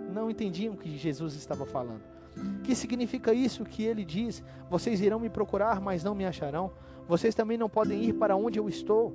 Não 0.09 0.31
entendiam 0.31 0.73
o 0.73 0.77
que 0.77 0.97
Jesus 0.97 1.35
estava 1.35 1.65
falando. 1.65 2.01
Que 2.63 2.73
significa 2.73 3.33
isso 3.33 3.65
que 3.65 3.83
ele 3.83 4.05
diz: 4.05 4.41
Vocês 4.69 5.01
irão 5.01 5.19
me 5.19 5.29
procurar, 5.29 5.81
mas 5.81 6.01
não 6.01 6.15
me 6.15 6.25
acharão? 6.25 6.71
Vocês 7.09 7.35
também 7.35 7.57
não 7.57 7.67
podem 7.67 8.01
ir 8.05 8.13
para 8.13 8.37
onde 8.37 8.57
eu 8.57 8.69
estou. 8.69 9.13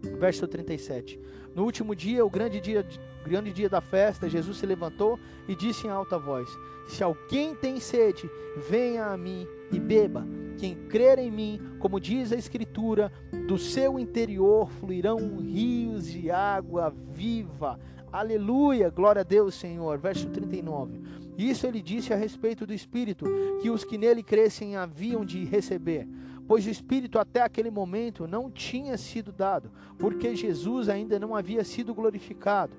Verso 0.00 0.46
37. 0.46 1.20
No 1.54 1.64
último 1.64 1.94
dia, 1.94 2.24
o 2.24 2.30
grande 2.30 2.60
dia, 2.60 2.86
grande 3.24 3.52
dia 3.52 3.68
da 3.68 3.80
festa, 3.80 4.28
Jesus 4.28 4.58
se 4.58 4.66
levantou 4.66 5.18
e 5.48 5.54
disse 5.54 5.86
em 5.86 5.90
alta 5.90 6.18
voz: 6.18 6.48
Se 6.86 7.02
alguém 7.02 7.54
tem 7.54 7.80
sede, 7.80 8.30
venha 8.68 9.06
a 9.06 9.16
mim 9.16 9.46
e 9.72 9.78
beba. 9.78 10.26
Quem 10.58 10.74
crer 10.74 11.18
em 11.18 11.30
mim, 11.30 11.60
como 11.78 11.98
diz 11.98 12.32
a 12.32 12.36
Escritura, 12.36 13.10
do 13.48 13.58
seu 13.58 13.98
interior 13.98 14.70
fluirão 14.70 15.38
rios 15.38 16.06
de 16.06 16.30
água 16.30 16.94
viva. 17.08 17.80
Aleluia, 18.12 18.90
glória 18.90 19.20
a 19.20 19.24
Deus, 19.24 19.54
Senhor. 19.54 19.98
Verso 19.98 20.28
39. 20.28 21.00
Isso 21.38 21.66
ele 21.66 21.80
disse 21.80 22.12
a 22.12 22.16
respeito 22.16 22.66
do 22.66 22.74
Espírito, 22.74 23.24
que 23.62 23.70
os 23.70 23.84
que 23.84 23.96
nele 23.96 24.22
crescem 24.22 24.76
haviam 24.76 25.24
de 25.24 25.44
receber. 25.44 26.06
Pois 26.50 26.66
o 26.66 26.70
Espírito 26.70 27.16
até 27.16 27.42
aquele 27.42 27.70
momento 27.70 28.26
não 28.26 28.50
tinha 28.50 28.98
sido 28.98 29.30
dado, 29.30 29.70
porque 29.96 30.34
Jesus 30.34 30.88
ainda 30.88 31.16
não 31.16 31.36
havia 31.36 31.62
sido 31.62 31.94
glorificado. 31.94 32.76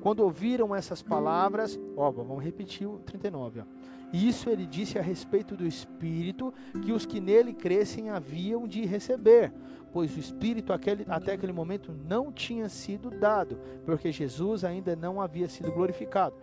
Quando 0.00 0.18
ouviram 0.18 0.74
essas 0.74 1.00
palavras, 1.00 1.78
ó, 1.96 2.10
vamos 2.10 2.42
repetir 2.42 2.88
o 2.88 2.98
39, 2.98 3.60
ó. 3.60 3.64
Isso 4.12 4.50
ele 4.50 4.66
disse 4.66 4.98
a 4.98 5.00
respeito 5.00 5.56
do 5.56 5.64
Espírito 5.64 6.52
que 6.84 6.90
os 6.90 7.06
que 7.06 7.20
nele 7.20 7.52
crescem 7.52 8.10
haviam 8.10 8.66
de 8.66 8.84
receber, 8.84 9.52
pois 9.92 10.16
o 10.16 10.18
Espírito 10.18 10.72
aquele, 10.72 11.06
até 11.08 11.34
aquele 11.34 11.52
momento 11.52 11.92
não 11.92 12.32
tinha 12.32 12.68
sido 12.68 13.12
dado, 13.12 13.60
porque 13.86 14.10
Jesus 14.10 14.64
ainda 14.64 14.96
não 14.96 15.20
havia 15.20 15.48
sido 15.48 15.70
glorificado. 15.70 16.34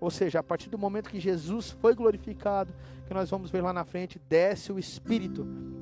Ou 0.00 0.12
seja, 0.12 0.38
a 0.38 0.44
partir 0.44 0.70
do 0.70 0.78
momento 0.78 1.10
que 1.10 1.18
Jesus 1.18 1.72
foi 1.72 1.92
glorificado, 1.92 2.72
que 3.04 3.12
nós 3.12 3.28
vamos 3.28 3.50
ver 3.50 3.62
lá 3.62 3.72
na 3.72 3.84
frente, 3.84 4.20
desce 4.28 4.70
o 4.70 4.78
Espírito 4.78 5.73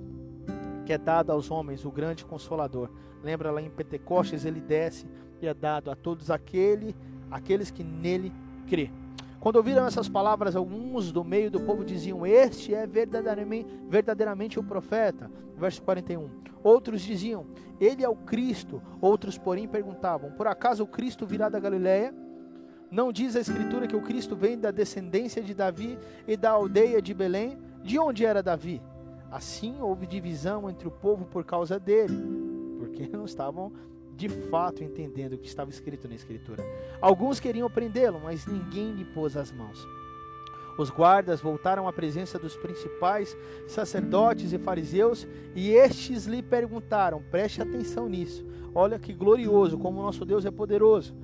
que 0.84 0.92
é 0.92 0.98
dado 0.98 1.30
aos 1.30 1.50
homens, 1.50 1.84
o 1.84 1.90
grande 1.90 2.24
consolador. 2.24 2.90
Lembra 3.22 3.50
lá 3.50 3.62
em 3.62 3.70
Pentecostes, 3.70 4.44
ele 4.44 4.60
desce 4.60 5.06
e 5.40 5.46
é 5.46 5.54
dado 5.54 5.90
a 5.90 5.96
todos 5.96 6.30
aquele, 6.30 6.94
aqueles 7.30 7.70
que 7.70 7.84
nele 7.84 8.32
crê. 8.66 8.90
Quando 9.42 9.56
ouviram 9.56 9.84
essas 9.84 10.08
palavras, 10.08 10.54
alguns 10.54 11.10
do 11.10 11.24
meio 11.24 11.50
do 11.50 11.60
povo 11.60 11.84
diziam: 11.84 12.24
Este 12.24 12.74
é 12.74 12.86
verdadeiramente, 12.86 13.68
verdadeiramente 13.88 14.58
o 14.58 14.62
profeta. 14.62 15.28
Verso 15.56 15.82
41. 15.82 16.30
Outros 16.62 17.02
diziam: 17.02 17.46
Ele 17.80 18.04
é 18.04 18.08
o 18.08 18.14
Cristo. 18.14 18.80
Outros, 19.00 19.36
porém, 19.36 19.66
perguntavam: 19.66 20.30
Por 20.30 20.46
acaso 20.46 20.84
o 20.84 20.86
Cristo 20.86 21.26
virá 21.26 21.48
da 21.48 21.58
Galiléia? 21.58 22.14
Não 22.88 23.10
diz 23.10 23.34
a 23.34 23.40
Escritura 23.40 23.88
que 23.88 23.96
o 23.96 24.02
Cristo 24.02 24.36
vem 24.36 24.58
da 24.58 24.70
descendência 24.70 25.42
de 25.42 25.54
Davi 25.54 25.98
e 26.28 26.36
da 26.36 26.50
aldeia 26.50 27.02
de 27.02 27.12
Belém? 27.12 27.58
De 27.82 27.98
onde 27.98 28.24
era 28.24 28.42
Davi? 28.42 28.80
Assim 29.32 29.80
houve 29.80 30.06
divisão 30.06 30.68
entre 30.68 30.86
o 30.86 30.90
povo 30.90 31.24
por 31.24 31.42
causa 31.42 31.80
dele, 31.80 32.14
porque 32.78 33.08
não 33.08 33.24
estavam 33.24 33.72
de 34.14 34.28
fato 34.28 34.84
entendendo 34.84 35.32
o 35.32 35.38
que 35.38 35.48
estava 35.48 35.70
escrito 35.70 36.06
na 36.06 36.14
Escritura. 36.14 36.62
Alguns 37.00 37.40
queriam 37.40 37.70
prendê-lo, 37.70 38.20
mas 38.22 38.46
ninguém 38.46 38.92
lhe 38.92 39.06
pôs 39.06 39.34
as 39.34 39.50
mãos. 39.50 39.88
Os 40.76 40.90
guardas 40.90 41.40
voltaram 41.40 41.88
à 41.88 41.92
presença 41.94 42.38
dos 42.38 42.56
principais 42.56 43.34
sacerdotes 43.66 44.52
e 44.52 44.58
fariseus 44.58 45.26
e 45.54 45.70
estes 45.70 46.26
lhe 46.26 46.42
perguntaram: 46.42 47.22
preste 47.30 47.62
atenção 47.62 48.10
nisso, 48.10 48.44
olha 48.74 48.98
que 48.98 49.14
glorioso, 49.14 49.78
como 49.78 50.02
nosso 50.02 50.26
Deus 50.26 50.44
é 50.44 50.50
poderoso. 50.50 51.14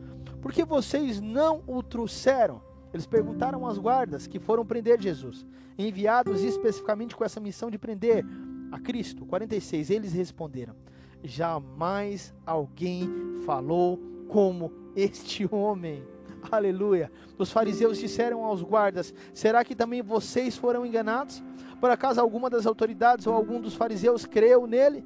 Por 0.40 0.50
que 0.50 0.64
vocês 0.64 1.20
não 1.20 1.62
o 1.66 1.82
trouxeram? 1.82 2.67
Eles 2.92 3.06
perguntaram 3.06 3.66
aos 3.66 3.78
guardas 3.78 4.26
que 4.26 4.38
foram 4.38 4.64
prender 4.64 5.00
Jesus, 5.00 5.46
enviados 5.76 6.42
especificamente 6.42 7.14
com 7.14 7.24
essa 7.24 7.40
missão 7.40 7.70
de 7.70 7.78
prender 7.78 8.24
a 8.72 8.78
Cristo. 8.78 9.26
46. 9.26 9.90
Eles 9.90 10.12
responderam: 10.12 10.74
jamais 11.22 12.34
alguém 12.46 13.08
falou 13.44 13.98
como 14.28 14.72
este 14.94 15.48
homem. 15.52 16.02
Aleluia. 16.50 17.10
Os 17.36 17.50
fariseus 17.50 17.98
disseram 17.98 18.44
aos 18.44 18.62
guardas: 18.62 19.12
Será 19.34 19.64
que 19.64 19.74
também 19.74 20.02
vocês 20.02 20.56
foram 20.56 20.86
enganados? 20.86 21.42
Por 21.80 21.90
acaso 21.90 22.20
alguma 22.20 22.50
das 22.50 22.66
autoridades 22.66 23.26
ou 23.26 23.34
algum 23.34 23.60
dos 23.60 23.74
fariseus 23.74 24.24
creu 24.24 24.66
nele? 24.66 25.04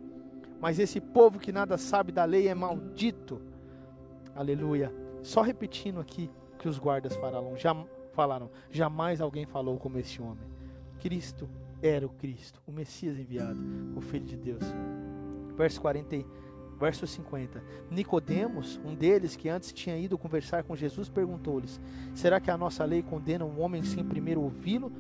Mas 0.61 0.79
esse 0.79 1.01
povo 1.01 1.39
que 1.39 1.53
nada 1.53 1.77
sabe 1.77 2.13
da 2.13 2.25
lei 2.25 2.47
é 2.47 2.55
maldito. 2.55 3.43
Aleluia. 4.35 4.95
Só 5.23 5.43
repetindo 5.43 6.01
aqui 6.01 6.31
que 6.63 6.69
os 6.69 6.79
guardas 6.79 7.15
falaram, 7.17 7.57
já, 7.57 7.77
falaram: 8.13 8.51
Jamais 8.71 9.21
alguém 9.21 9.45
falou 9.45 9.77
como 9.79 9.99
este 9.99 10.23
homem. 10.23 10.47
Cristo 11.01 11.49
era 11.83 12.07
o 12.07 12.11
Cristo, 12.11 12.63
o 12.67 12.73
Messias 12.73 13.19
enviado, 13.19 13.59
o 13.97 14.01
Filho 14.01 14.25
de 14.25 14.37
Deus 14.37 14.65
verso 15.53 15.81
40, 15.81 16.25
verso 16.79 17.07
50. 17.07 17.63
Nicodemos, 17.91 18.81
um 18.85 18.95
deles 18.95 19.37
que 19.37 19.49
antes 19.49 19.73
tinha 19.73 19.97
ido 19.97 20.19
conversar 20.19 20.65
com 20.65 20.75
Jesus, 20.75 21.09
perguntou-lhes: 21.09 21.81
Será 22.15 22.41
que 22.41 22.51
a 22.51 22.57
nossa 22.57 22.85
lei 22.85 23.03
condena 23.03 23.45
um 23.45 23.61
homem 23.61 23.83
sem 23.83 24.05
primeiro 24.05 24.43
ouvi-lo 24.43 24.93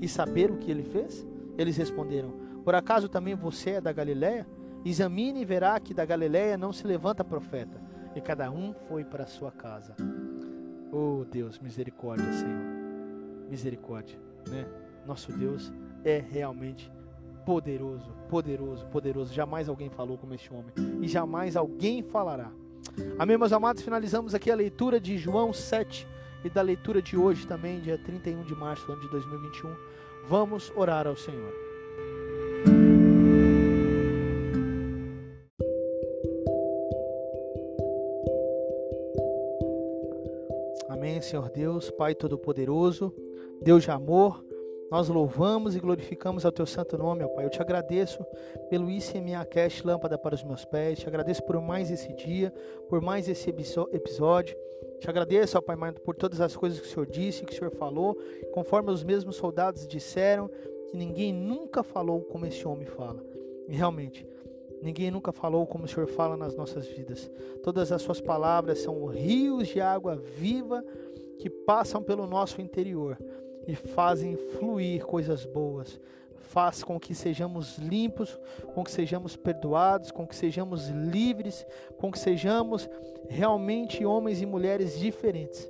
e 0.00 0.08
saber 0.08 0.50
o 0.50 0.58
que 0.58 0.70
ele 0.70 0.82
fez? 0.82 1.26
Eles 1.56 1.76
responderam: 1.76 2.32
Por 2.64 2.74
acaso 2.74 3.08
também 3.08 3.34
você 3.34 3.72
é 3.72 3.80
da 3.80 3.92
Galiléia? 3.92 4.46
Examine 4.84 5.42
e 5.42 5.44
verá 5.44 5.78
que 5.80 5.92
da 5.92 6.04
Galiléia 6.04 6.56
não 6.56 6.72
se 6.72 6.86
levanta 6.86 7.24
profeta. 7.24 7.80
E 8.14 8.20
cada 8.20 8.50
um 8.50 8.72
foi 8.88 9.04
para 9.04 9.26
sua 9.26 9.50
casa. 9.50 9.94
Oh 10.92 11.24
Deus, 11.30 11.58
misericórdia, 11.58 12.32
Senhor. 12.32 13.48
Misericórdia, 13.50 14.18
né? 14.48 14.66
Nosso 15.06 15.32
Deus 15.32 15.72
é 16.04 16.18
realmente 16.18 16.90
poderoso, 17.44 18.10
poderoso, 18.28 18.86
poderoso. 18.86 19.32
Jamais 19.32 19.68
alguém 19.68 19.90
falou 19.90 20.16
como 20.18 20.34
este 20.34 20.52
homem 20.52 20.72
e 21.00 21.08
jamais 21.08 21.56
alguém 21.56 22.02
falará. 22.02 22.50
Amém, 23.18 23.36
meus 23.36 23.52
amados. 23.52 23.82
Finalizamos 23.82 24.34
aqui 24.34 24.50
a 24.50 24.54
leitura 24.54 25.00
de 25.00 25.18
João 25.18 25.52
7 25.52 26.06
e 26.44 26.50
da 26.50 26.62
leitura 26.62 27.02
de 27.02 27.16
hoje 27.16 27.46
também, 27.46 27.80
dia 27.80 27.98
31 27.98 28.42
de 28.44 28.54
março 28.54 28.90
ano 28.90 29.00
de 29.00 29.08
2021. 29.08 29.74
Vamos 30.26 30.72
orar 30.76 31.06
ao 31.06 31.16
Senhor. 31.16 31.67
Amém, 40.88 41.20
Senhor 41.20 41.50
Deus, 41.50 41.90
Pai 41.90 42.14
Todo-Poderoso, 42.14 43.14
Deus 43.60 43.82
de 43.82 43.90
amor. 43.90 44.42
Nós 44.90 45.08
louvamos 45.08 45.76
e 45.76 45.80
glorificamos 45.80 46.46
ao 46.46 46.52
teu 46.52 46.64
santo 46.64 46.96
nome, 46.96 47.22
ó 47.22 47.28
Pai. 47.28 47.44
Eu 47.44 47.50
te 47.50 47.60
agradeço 47.60 48.24
pelo 48.70 48.90
ICMA 48.90 49.44
Cash, 49.44 49.82
lâmpada 49.82 50.16
para 50.16 50.34
os 50.34 50.42
meus 50.42 50.64
pés. 50.64 50.98
Te 50.98 51.06
agradeço 51.06 51.42
por 51.42 51.60
mais 51.60 51.90
esse 51.90 52.10
dia, 52.14 52.50
por 52.88 53.02
mais 53.02 53.28
esse 53.28 53.50
episódio. 53.50 54.56
Te 54.98 55.10
agradeço, 55.10 55.58
ó 55.58 55.60
Pai, 55.60 55.76
por 56.04 56.16
todas 56.16 56.40
as 56.40 56.56
coisas 56.56 56.80
que 56.80 56.86
o 56.86 56.90
Senhor 56.90 57.06
disse, 57.06 57.44
que 57.44 57.52
o 57.52 57.56
Senhor 57.56 57.70
falou, 57.72 58.16
conforme 58.52 58.90
os 58.90 59.04
mesmos 59.04 59.36
soldados 59.36 59.86
disseram, 59.86 60.48
que 60.88 60.96
ninguém 60.96 61.34
nunca 61.34 61.82
falou 61.82 62.22
como 62.22 62.46
esse 62.46 62.66
homem 62.66 62.86
fala. 62.86 63.22
E 63.68 63.76
realmente, 63.76 64.26
ninguém 64.82 65.10
nunca 65.10 65.32
falou 65.32 65.66
como 65.66 65.84
o 65.84 65.88
Senhor 65.88 66.06
fala 66.06 66.36
nas 66.36 66.56
nossas 66.56 66.86
vidas. 66.86 67.30
Todas 67.62 67.92
as 67.92 68.02
suas 68.02 68.20
palavras 68.20 68.80
são 68.80 69.06
rios 69.06 69.68
de 69.68 69.80
água 69.80 70.16
viva 70.16 70.84
que 71.38 71.48
passam 71.48 72.02
pelo 72.02 72.26
nosso 72.26 72.60
interior 72.60 73.16
e 73.66 73.74
fazem 73.74 74.36
fluir 74.36 75.04
coisas 75.04 75.44
boas. 75.44 76.00
Faz 76.36 76.82
com 76.82 76.98
que 76.98 77.14
sejamos 77.14 77.76
limpos, 77.76 78.40
com 78.74 78.82
que 78.82 78.90
sejamos 78.90 79.36
perdoados, 79.36 80.10
com 80.10 80.26
que 80.26 80.34
sejamos 80.34 80.88
livres, 80.88 81.66
com 81.98 82.10
que 82.10 82.18
sejamos 82.18 82.88
realmente 83.28 84.04
homens 84.06 84.40
e 84.40 84.46
mulheres 84.46 84.98
diferentes 84.98 85.68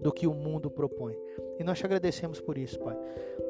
do 0.00 0.12
que 0.12 0.26
o 0.26 0.34
mundo 0.34 0.70
propõe. 0.70 1.16
E 1.58 1.64
nós 1.64 1.78
te 1.78 1.84
agradecemos 1.84 2.40
por 2.40 2.56
isso, 2.56 2.78
Pai. 2.78 2.96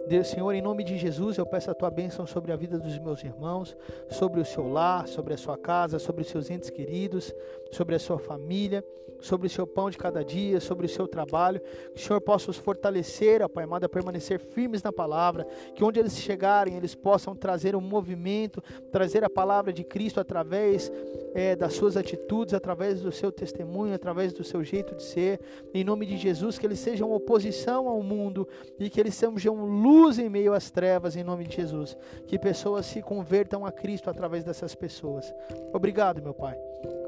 Deus, 0.06 0.28
Senhor, 0.28 0.52
em 0.52 0.62
nome 0.62 0.82
de 0.82 0.96
Jesus, 0.96 1.38
eu 1.38 1.46
peço 1.46 1.70
a 1.70 1.74
tua 1.74 1.90
bênção 1.90 2.26
sobre 2.26 2.52
a 2.52 2.56
vida 2.56 2.78
dos 2.78 2.98
meus 2.98 3.22
irmãos, 3.22 3.76
sobre 4.08 4.40
o 4.40 4.44
seu 4.44 4.68
lar, 4.68 5.06
sobre 5.06 5.34
a 5.34 5.36
sua 5.36 5.56
casa, 5.56 5.98
sobre 5.98 6.22
os 6.22 6.28
seus 6.28 6.50
entes 6.50 6.68
queridos, 6.68 7.32
sobre 7.70 7.94
a 7.94 7.98
sua 7.98 8.18
família, 8.18 8.84
sobre 9.20 9.46
o 9.46 9.50
seu 9.50 9.66
pão 9.66 9.90
de 9.90 9.98
cada 9.98 10.24
dia, 10.24 10.60
sobre 10.60 10.86
o 10.86 10.88
seu 10.88 11.06
trabalho. 11.06 11.60
Que 11.94 12.00
o 12.00 12.04
Senhor 12.04 12.20
possa 12.20 12.50
os 12.50 12.56
fortalecer, 12.56 13.42
ó 13.42 13.48
Pai 13.48 13.64
amado, 13.64 13.84
a 13.84 13.88
permanecer 13.88 14.40
firmes 14.40 14.82
na 14.82 14.92
palavra. 14.92 15.46
Que 15.74 15.84
onde 15.84 16.00
eles 16.00 16.16
chegarem, 16.18 16.76
eles 16.76 16.94
possam 16.94 17.36
trazer 17.36 17.76
um 17.76 17.80
movimento, 17.80 18.62
trazer 18.90 19.22
a 19.22 19.30
palavra 19.30 19.72
de 19.72 19.84
Cristo 19.84 20.18
através 20.18 20.90
é, 21.34 21.54
das 21.54 21.74
suas 21.74 21.96
atitudes, 21.96 22.54
através 22.54 23.00
do 23.00 23.12
seu 23.12 23.30
testemunho, 23.30 23.94
através 23.94 24.32
do 24.32 24.42
seu 24.42 24.64
jeito 24.64 24.94
de 24.94 25.02
ser. 25.02 25.40
Em 25.72 25.84
nome 25.84 26.06
de 26.06 26.16
Jesus, 26.16 26.58
que 26.58 26.66
eles 26.66 26.80
sejam 26.80 27.12
oposição 27.12 27.86
ao 27.86 28.02
mundo 28.02 28.48
e 28.78 28.88
que 28.88 28.98
eles 28.98 29.14
sejam 29.14 29.64
luz 29.64 29.89
em 30.18 30.28
meio 30.28 30.54
às 30.54 30.70
trevas, 30.70 31.16
em 31.16 31.24
nome 31.24 31.44
de 31.44 31.56
Jesus. 31.56 31.96
Que 32.26 32.38
pessoas 32.38 32.86
se 32.86 33.02
convertam 33.02 33.66
a 33.66 33.72
Cristo 33.72 34.08
através 34.08 34.44
dessas 34.44 34.74
pessoas. 34.74 35.34
Obrigado, 35.72 36.22
meu 36.22 36.32
Pai. 36.32 36.56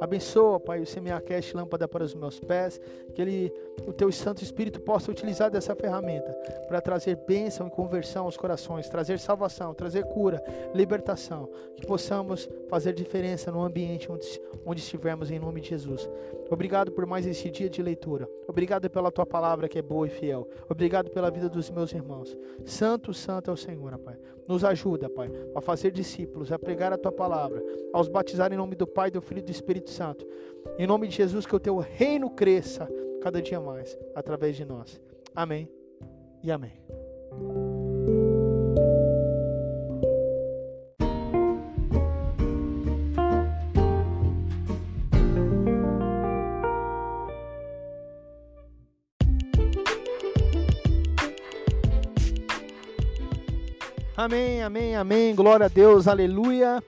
Abençoa, 0.03 0.59
Pai, 0.59 0.81
o 0.81 0.87
Semeacast 0.87 1.57
Lâmpada 1.57 1.87
para 1.87 2.03
os 2.03 2.13
meus 2.13 2.41
pés, 2.41 2.81
que 3.15 3.23
ele, 3.23 3.53
o 3.87 3.93
Teu 3.93 4.11
Santo 4.11 4.43
Espírito 4.43 4.81
possa 4.81 5.13
utilizar 5.13 5.49
dessa 5.49 5.77
ferramenta 5.77 6.33
para 6.67 6.81
trazer 6.81 7.15
bênção 7.25 7.69
e 7.69 7.71
conversão 7.71 8.25
aos 8.25 8.37
corações, 8.37 8.89
trazer 8.89 9.21
salvação, 9.21 9.73
trazer 9.73 10.05
cura, 10.07 10.43
libertação, 10.75 11.49
que 11.77 11.87
possamos 11.87 12.49
fazer 12.69 12.95
diferença 12.95 13.53
no 13.53 13.63
ambiente 13.63 14.11
onde, 14.11 14.27
onde 14.67 14.81
estivermos 14.81 15.31
em 15.31 15.39
nome 15.39 15.61
de 15.61 15.69
Jesus. 15.69 16.11
Obrigado 16.51 16.91
por 16.91 17.07
mais 17.07 17.25
esse 17.25 17.49
dia 17.49 17.71
de 17.71 17.81
leitura. 17.81 18.29
Obrigado 18.49 18.91
pela 18.91 19.13
Tua 19.13 19.25
palavra 19.25 19.69
que 19.69 19.79
é 19.79 19.83
boa 19.83 20.09
e 20.09 20.11
fiel. 20.11 20.49
Obrigado 20.69 21.11
pela 21.11 21.31
vida 21.31 21.49
dos 21.49 21.71
meus 21.71 21.93
irmãos. 21.93 22.37
Santo, 22.67 23.15
santo 23.15 23.51
é 23.51 23.55
o 23.55 23.57
Senhor, 23.57 23.97
Pai. 23.99 24.19
Nos 24.49 24.65
ajuda, 24.65 25.09
Pai, 25.09 25.31
a 25.55 25.61
fazer 25.61 25.93
discípulos, 25.93 26.51
a 26.51 26.59
pregar 26.59 26.93
a 26.93 26.99
Tua 26.99 27.13
palavra, 27.13 27.63
aos 27.93 28.09
batizar 28.09 28.53
em 28.53 28.57
nome 28.57 28.75
do 28.75 28.87
Pai, 28.87 29.11
do 29.11 29.23
Filho 29.23 29.39
e 29.39 29.43
do 29.43 29.51
Espírito 29.53 29.92
Santo. 29.93 30.27
Em 30.79 30.87
nome 30.87 31.07
de 31.09 31.17
Jesus, 31.17 31.47
que 31.47 31.55
o 31.55 31.61
teu 31.61 31.79
reino 31.79 32.31
cresça 32.31 32.89
cada 33.21 33.41
dia 33.41 33.61
mais 33.61 33.97
através 34.15 34.57
de 34.57 34.65
nós. 34.65 35.01
Amém 35.35 35.69
e 36.43 36.51
amém. 36.51 36.73
Amém, 54.17 54.63
amém, 54.63 54.95
amém. 54.95 55.35
Glória 55.35 55.67
a 55.67 55.69
Deus, 55.69 56.07
aleluia. 56.07 56.81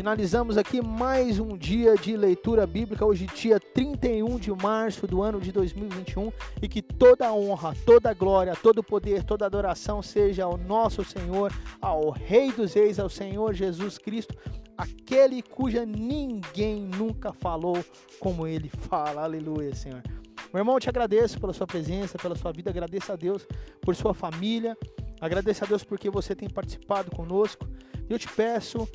Finalizamos 0.00 0.56
aqui 0.56 0.80
mais 0.80 1.38
um 1.38 1.54
dia 1.58 1.94
de 1.94 2.16
leitura 2.16 2.66
bíblica, 2.66 3.04
hoje, 3.04 3.26
dia 3.26 3.60
31 3.60 4.38
de 4.38 4.50
março 4.50 5.06
do 5.06 5.20
ano 5.20 5.38
de 5.38 5.52
2021, 5.52 6.32
e 6.62 6.66
que 6.66 6.80
toda 6.80 7.30
honra, 7.34 7.74
toda 7.84 8.14
glória, 8.14 8.56
todo 8.56 8.82
poder, 8.82 9.22
toda 9.24 9.44
adoração 9.44 10.00
seja 10.00 10.44
ao 10.44 10.56
nosso 10.56 11.04
Senhor, 11.04 11.52
ao 11.82 12.08
Rei 12.08 12.50
dos 12.50 12.72
Reis, 12.72 12.98
ao 12.98 13.10
Senhor 13.10 13.52
Jesus 13.52 13.98
Cristo, 13.98 14.34
aquele 14.74 15.42
cuja 15.42 15.84
ninguém 15.84 16.80
nunca 16.80 17.34
falou 17.34 17.76
como 18.18 18.46
ele 18.46 18.70
fala. 18.70 19.24
Aleluia, 19.24 19.74
Senhor. 19.74 20.02
Meu 20.50 20.62
irmão, 20.62 20.76
eu 20.76 20.80
te 20.80 20.88
agradeço 20.88 21.38
pela 21.38 21.52
sua 21.52 21.66
presença, 21.66 22.16
pela 22.16 22.36
sua 22.36 22.52
vida, 22.52 22.70
agradeço 22.70 23.12
a 23.12 23.16
Deus 23.16 23.46
por 23.82 23.94
sua 23.94 24.14
família, 24.14 24.74
agradeço 25.20 25.62
a 25.62 25.66
Deus 25.66 25.84
porque 25.84 26.08
você 26.08 26.34
tem 26.34 26.48
participado 26.48 27.14
conosco. 27.14 27.68
Eu 28.08 28.18
te 28.18 28.26
peço 28.26 28.88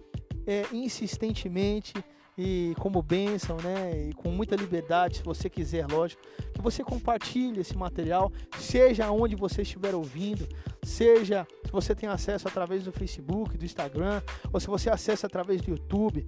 é, 0.45 0.65
insistentemente 0.71 1.93
e 2.37 2.73
como 2.79 3.01
bênção, 3.01 3.57
né, 3.57 4.09
e 4.09 4.13
com 4.13 4.29
muita 4.29 4.55
liberdade, 4.55 5.17
se 5.17 5.23
você 5.23 5.49
quiser, 5.49 5.87
lógico, 5.89 6.21
que 6.53 6.61
você 6.61 6.83
compartilhe 6.83 7.61
esse 7.61 7.77
material, 7.77 8.31
seja 8.57 9.09
onde 9.09 9.35
você 9.35 9.61
estiver 9.61 9.95
ouvindo, 9.95 10.47
seja 10.83 11.47
se 11.63 11.71
você 11.71 11.95
tem 11.95 12.09
acesso 12.09 12.47
através 12.47 12.83
do 12.83 12.91
Facebook, 12.91 13.57
do 13.57 13.63
Instagram, 13.63 14.21
ou 14.51 14.59
se 14.59 14.67
você 14.67 14.89
acessa 14.89 15.27
através 15.27 15.61
do 15.61 15.71
YouTube, 15.71 16.25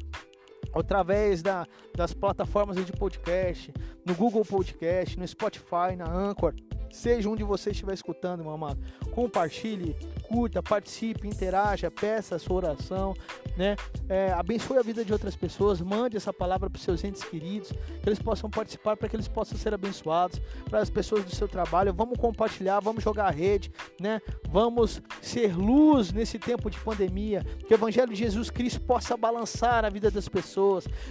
através 0.73 1.41
da, 1.41 1.65
das 1.95 2.13
plataformas 2.13 2.77
de 2.86 2.91
podcast, 2.91 3.73
no 4.06 4.13
Google 4.15 4.45
Podcast, 4.45 5.19
no 5.19 5.27
Spotify, 5.27 5.95
na 5.97 6.10
Anchor, 6.10 6.53
seja 6.91 7.30
onde 7.30 7.43
você 7.43 7.71
estiver 7.71 7.93
escutando, 7.93 8.43
meu 8.43 8.51
amado, 8.53 8.80
compartilhe, 9.12 9.95
curta, 10.23 10.62
participe, 10.62 11.27
interaja, 11.27 11.89
peça 11.91 12.36
a 12.36 12.39
sua 12.39 12.58
oração, 12.58 13.13
né? 13.56 13.75
É, 14.08 14.32
abençoe 14.32 14.77
a 14.77 14.82
vida 14.82 15.03
de 15.03 15.12
outras 15.12 15.36
pessoas, 15.36 15.82
mande 15.82 16.17
essa 16.17 16.32
palavra 16.32 16.69
para 16.69 16.77
os 16.77 16.84
seus 16.84 17.03
entes 17.03 17.23
queridos, 17.23 17.69
que 17.69 18.08
eles 18.08 18.19
possam 18.19 18.49
participar, 18.49 18.95
para 18.95 19.10
que 19.10 19.15
eles 19.15 19.27
possam 19.27 19.58
ser 19.58 19.73
abençoados, 19.73 20.39
para 20.69 20.80
as 20.80 20.89
pessoas 20.89 21.23
do 21.25 21.36
seu 21.36 21.47
trabalho. 21.47 21.93
Vamos 21.93 22.17
compartilhar, 22.19 22.80
vamos 22.80 23.03
jogar 23.03 23.25
a 23.25 23.32
rede, 23.32 23.71
né? 23.99 24.21
Vamos 24.49 25.01
ser 25.21 25.58
luz 25.58 26.12
nesse 26.12 26.39
tempo 26.39 26.69
de 26.69 26.80
pandemia, 26.80 27.43
que 27.67 27.73
o 27.73 27.75
Evangelho 27.75 28.10
de 28.10 28.15
Jesus 28.15 28.49
Cristo 28.49 28.82
possa 28.82 29.17
balançar 29.17 29.84
a 29.84 29.89
vida 29.89 30.12
das 30.12 30.27
pessoas, 30.27 30.57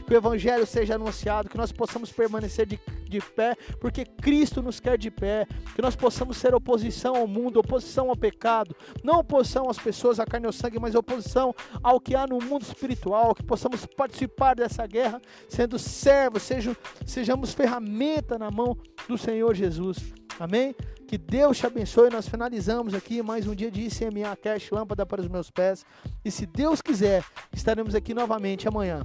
que 0.07 0.13
o 0.13 0.17
Evangelho 0.17 0.67
seja 0.67 0.97
anunciado, 0.97 1.49
que 1.49 1.57
nós 1.57 1.71
possamos 1.71 2.11
permanecer 2.11 2.67
de, 2.67 2.81
de 3.09 3.21
pé, 3.21 3.57
porque 3.81 4.05
Cristo 4.05 4.63
nos 4.63 4.81
quer 4.81 4.99
de 4.99 5.11
pé, 5.11 5.47
que 5.75 5.83
nós 5.83 5.95
possamos 5.95 6.37
ser 6.37 6.55
oposição 6.55 7.15
ao 7.17 7.27
mundo, 7.27 7.61
oposição 7.61 8.11
ao 8.11 8.17
pecado, 8.17 8.75
não 9.05 9.21
oposição 9.21 9.71
às 9.71 9.79
pessoas, 9.79 10.19
à 10.19 10.27
carne 10.27 10.47
ao 10.47 10.53
sangue, 10.53 10.81
mas 10.81 10.95
oposição 10.95 11.55
ao 11.83 12.01
que 12.01 12.15
há 12.15 12.27
no 12.27 12.39
mundo 12.39 12.63
espiritual, 12.63 13.35
que 13.35 13.43
possamos 13.43 13.87
participar 13.87 14.57
dessa 14.57 14.87
guerra, 14.87 15.21
sendo 15.49 15.79
servos, 15.79 16.43
sejam, 16.43 16.77
sejamos 17.05 17.55
ferramenta 17.55 18.39
na 18.39 18.51
mão 18.51 18.77
do 19.09 19.17
Senhor 19.17 19.55
Jesus. 19.55 19.99
Amém? 20.39 20.75
Que 21.07 21.17
Deus 21.17 21.57
te 21.57 21.67
abençoe. 21.67 22.11
Nós 22.11 22.29
finalizamos 22.29 22.93
aqui 22.93 23.23
mais 23.23 23.47
um 23.47 23.55
dia 23.55 23.71
de 23.71 23.83
ICMA 23.83 24.37
Cash, 24.37 24.71
lâmpada 24.71 25.07
para 25.07 25.21
os 25.21 25.29
meus 25.29 25.51
pés. 25.51 25.87
E 26.25 26.31
se 26.31 26.45
Deus 26.45 26.83
quiser, 26.83 27.25
estaremos 27.53 27.95
aqui 27.95 28.13
novamente 28.13 28.69
amanhã 28.69 29.03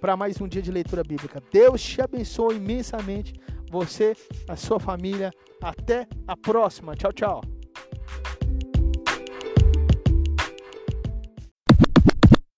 para 0.00 0.16
mais 0.16 0.40
um 0.40 0.48
dia 0.48 0.62
de 0.62 0.70
leitura 0.70 1.02
bíblica. 1.02 1.42
Deus 1.52 1.82
te 1.82 2.00
abençoe 2.00 2.56
imensamente, 2.56 3.34
você, 3.70 4.14
a 4.48 4.56
sua 4.56 4.78
família. 4.78 5.32
Até 5.62 6.06
a 6.26 6.36
próxima. 6.36 6.96
Tchau, 6.96 7.12
tchau. 7.12 7.61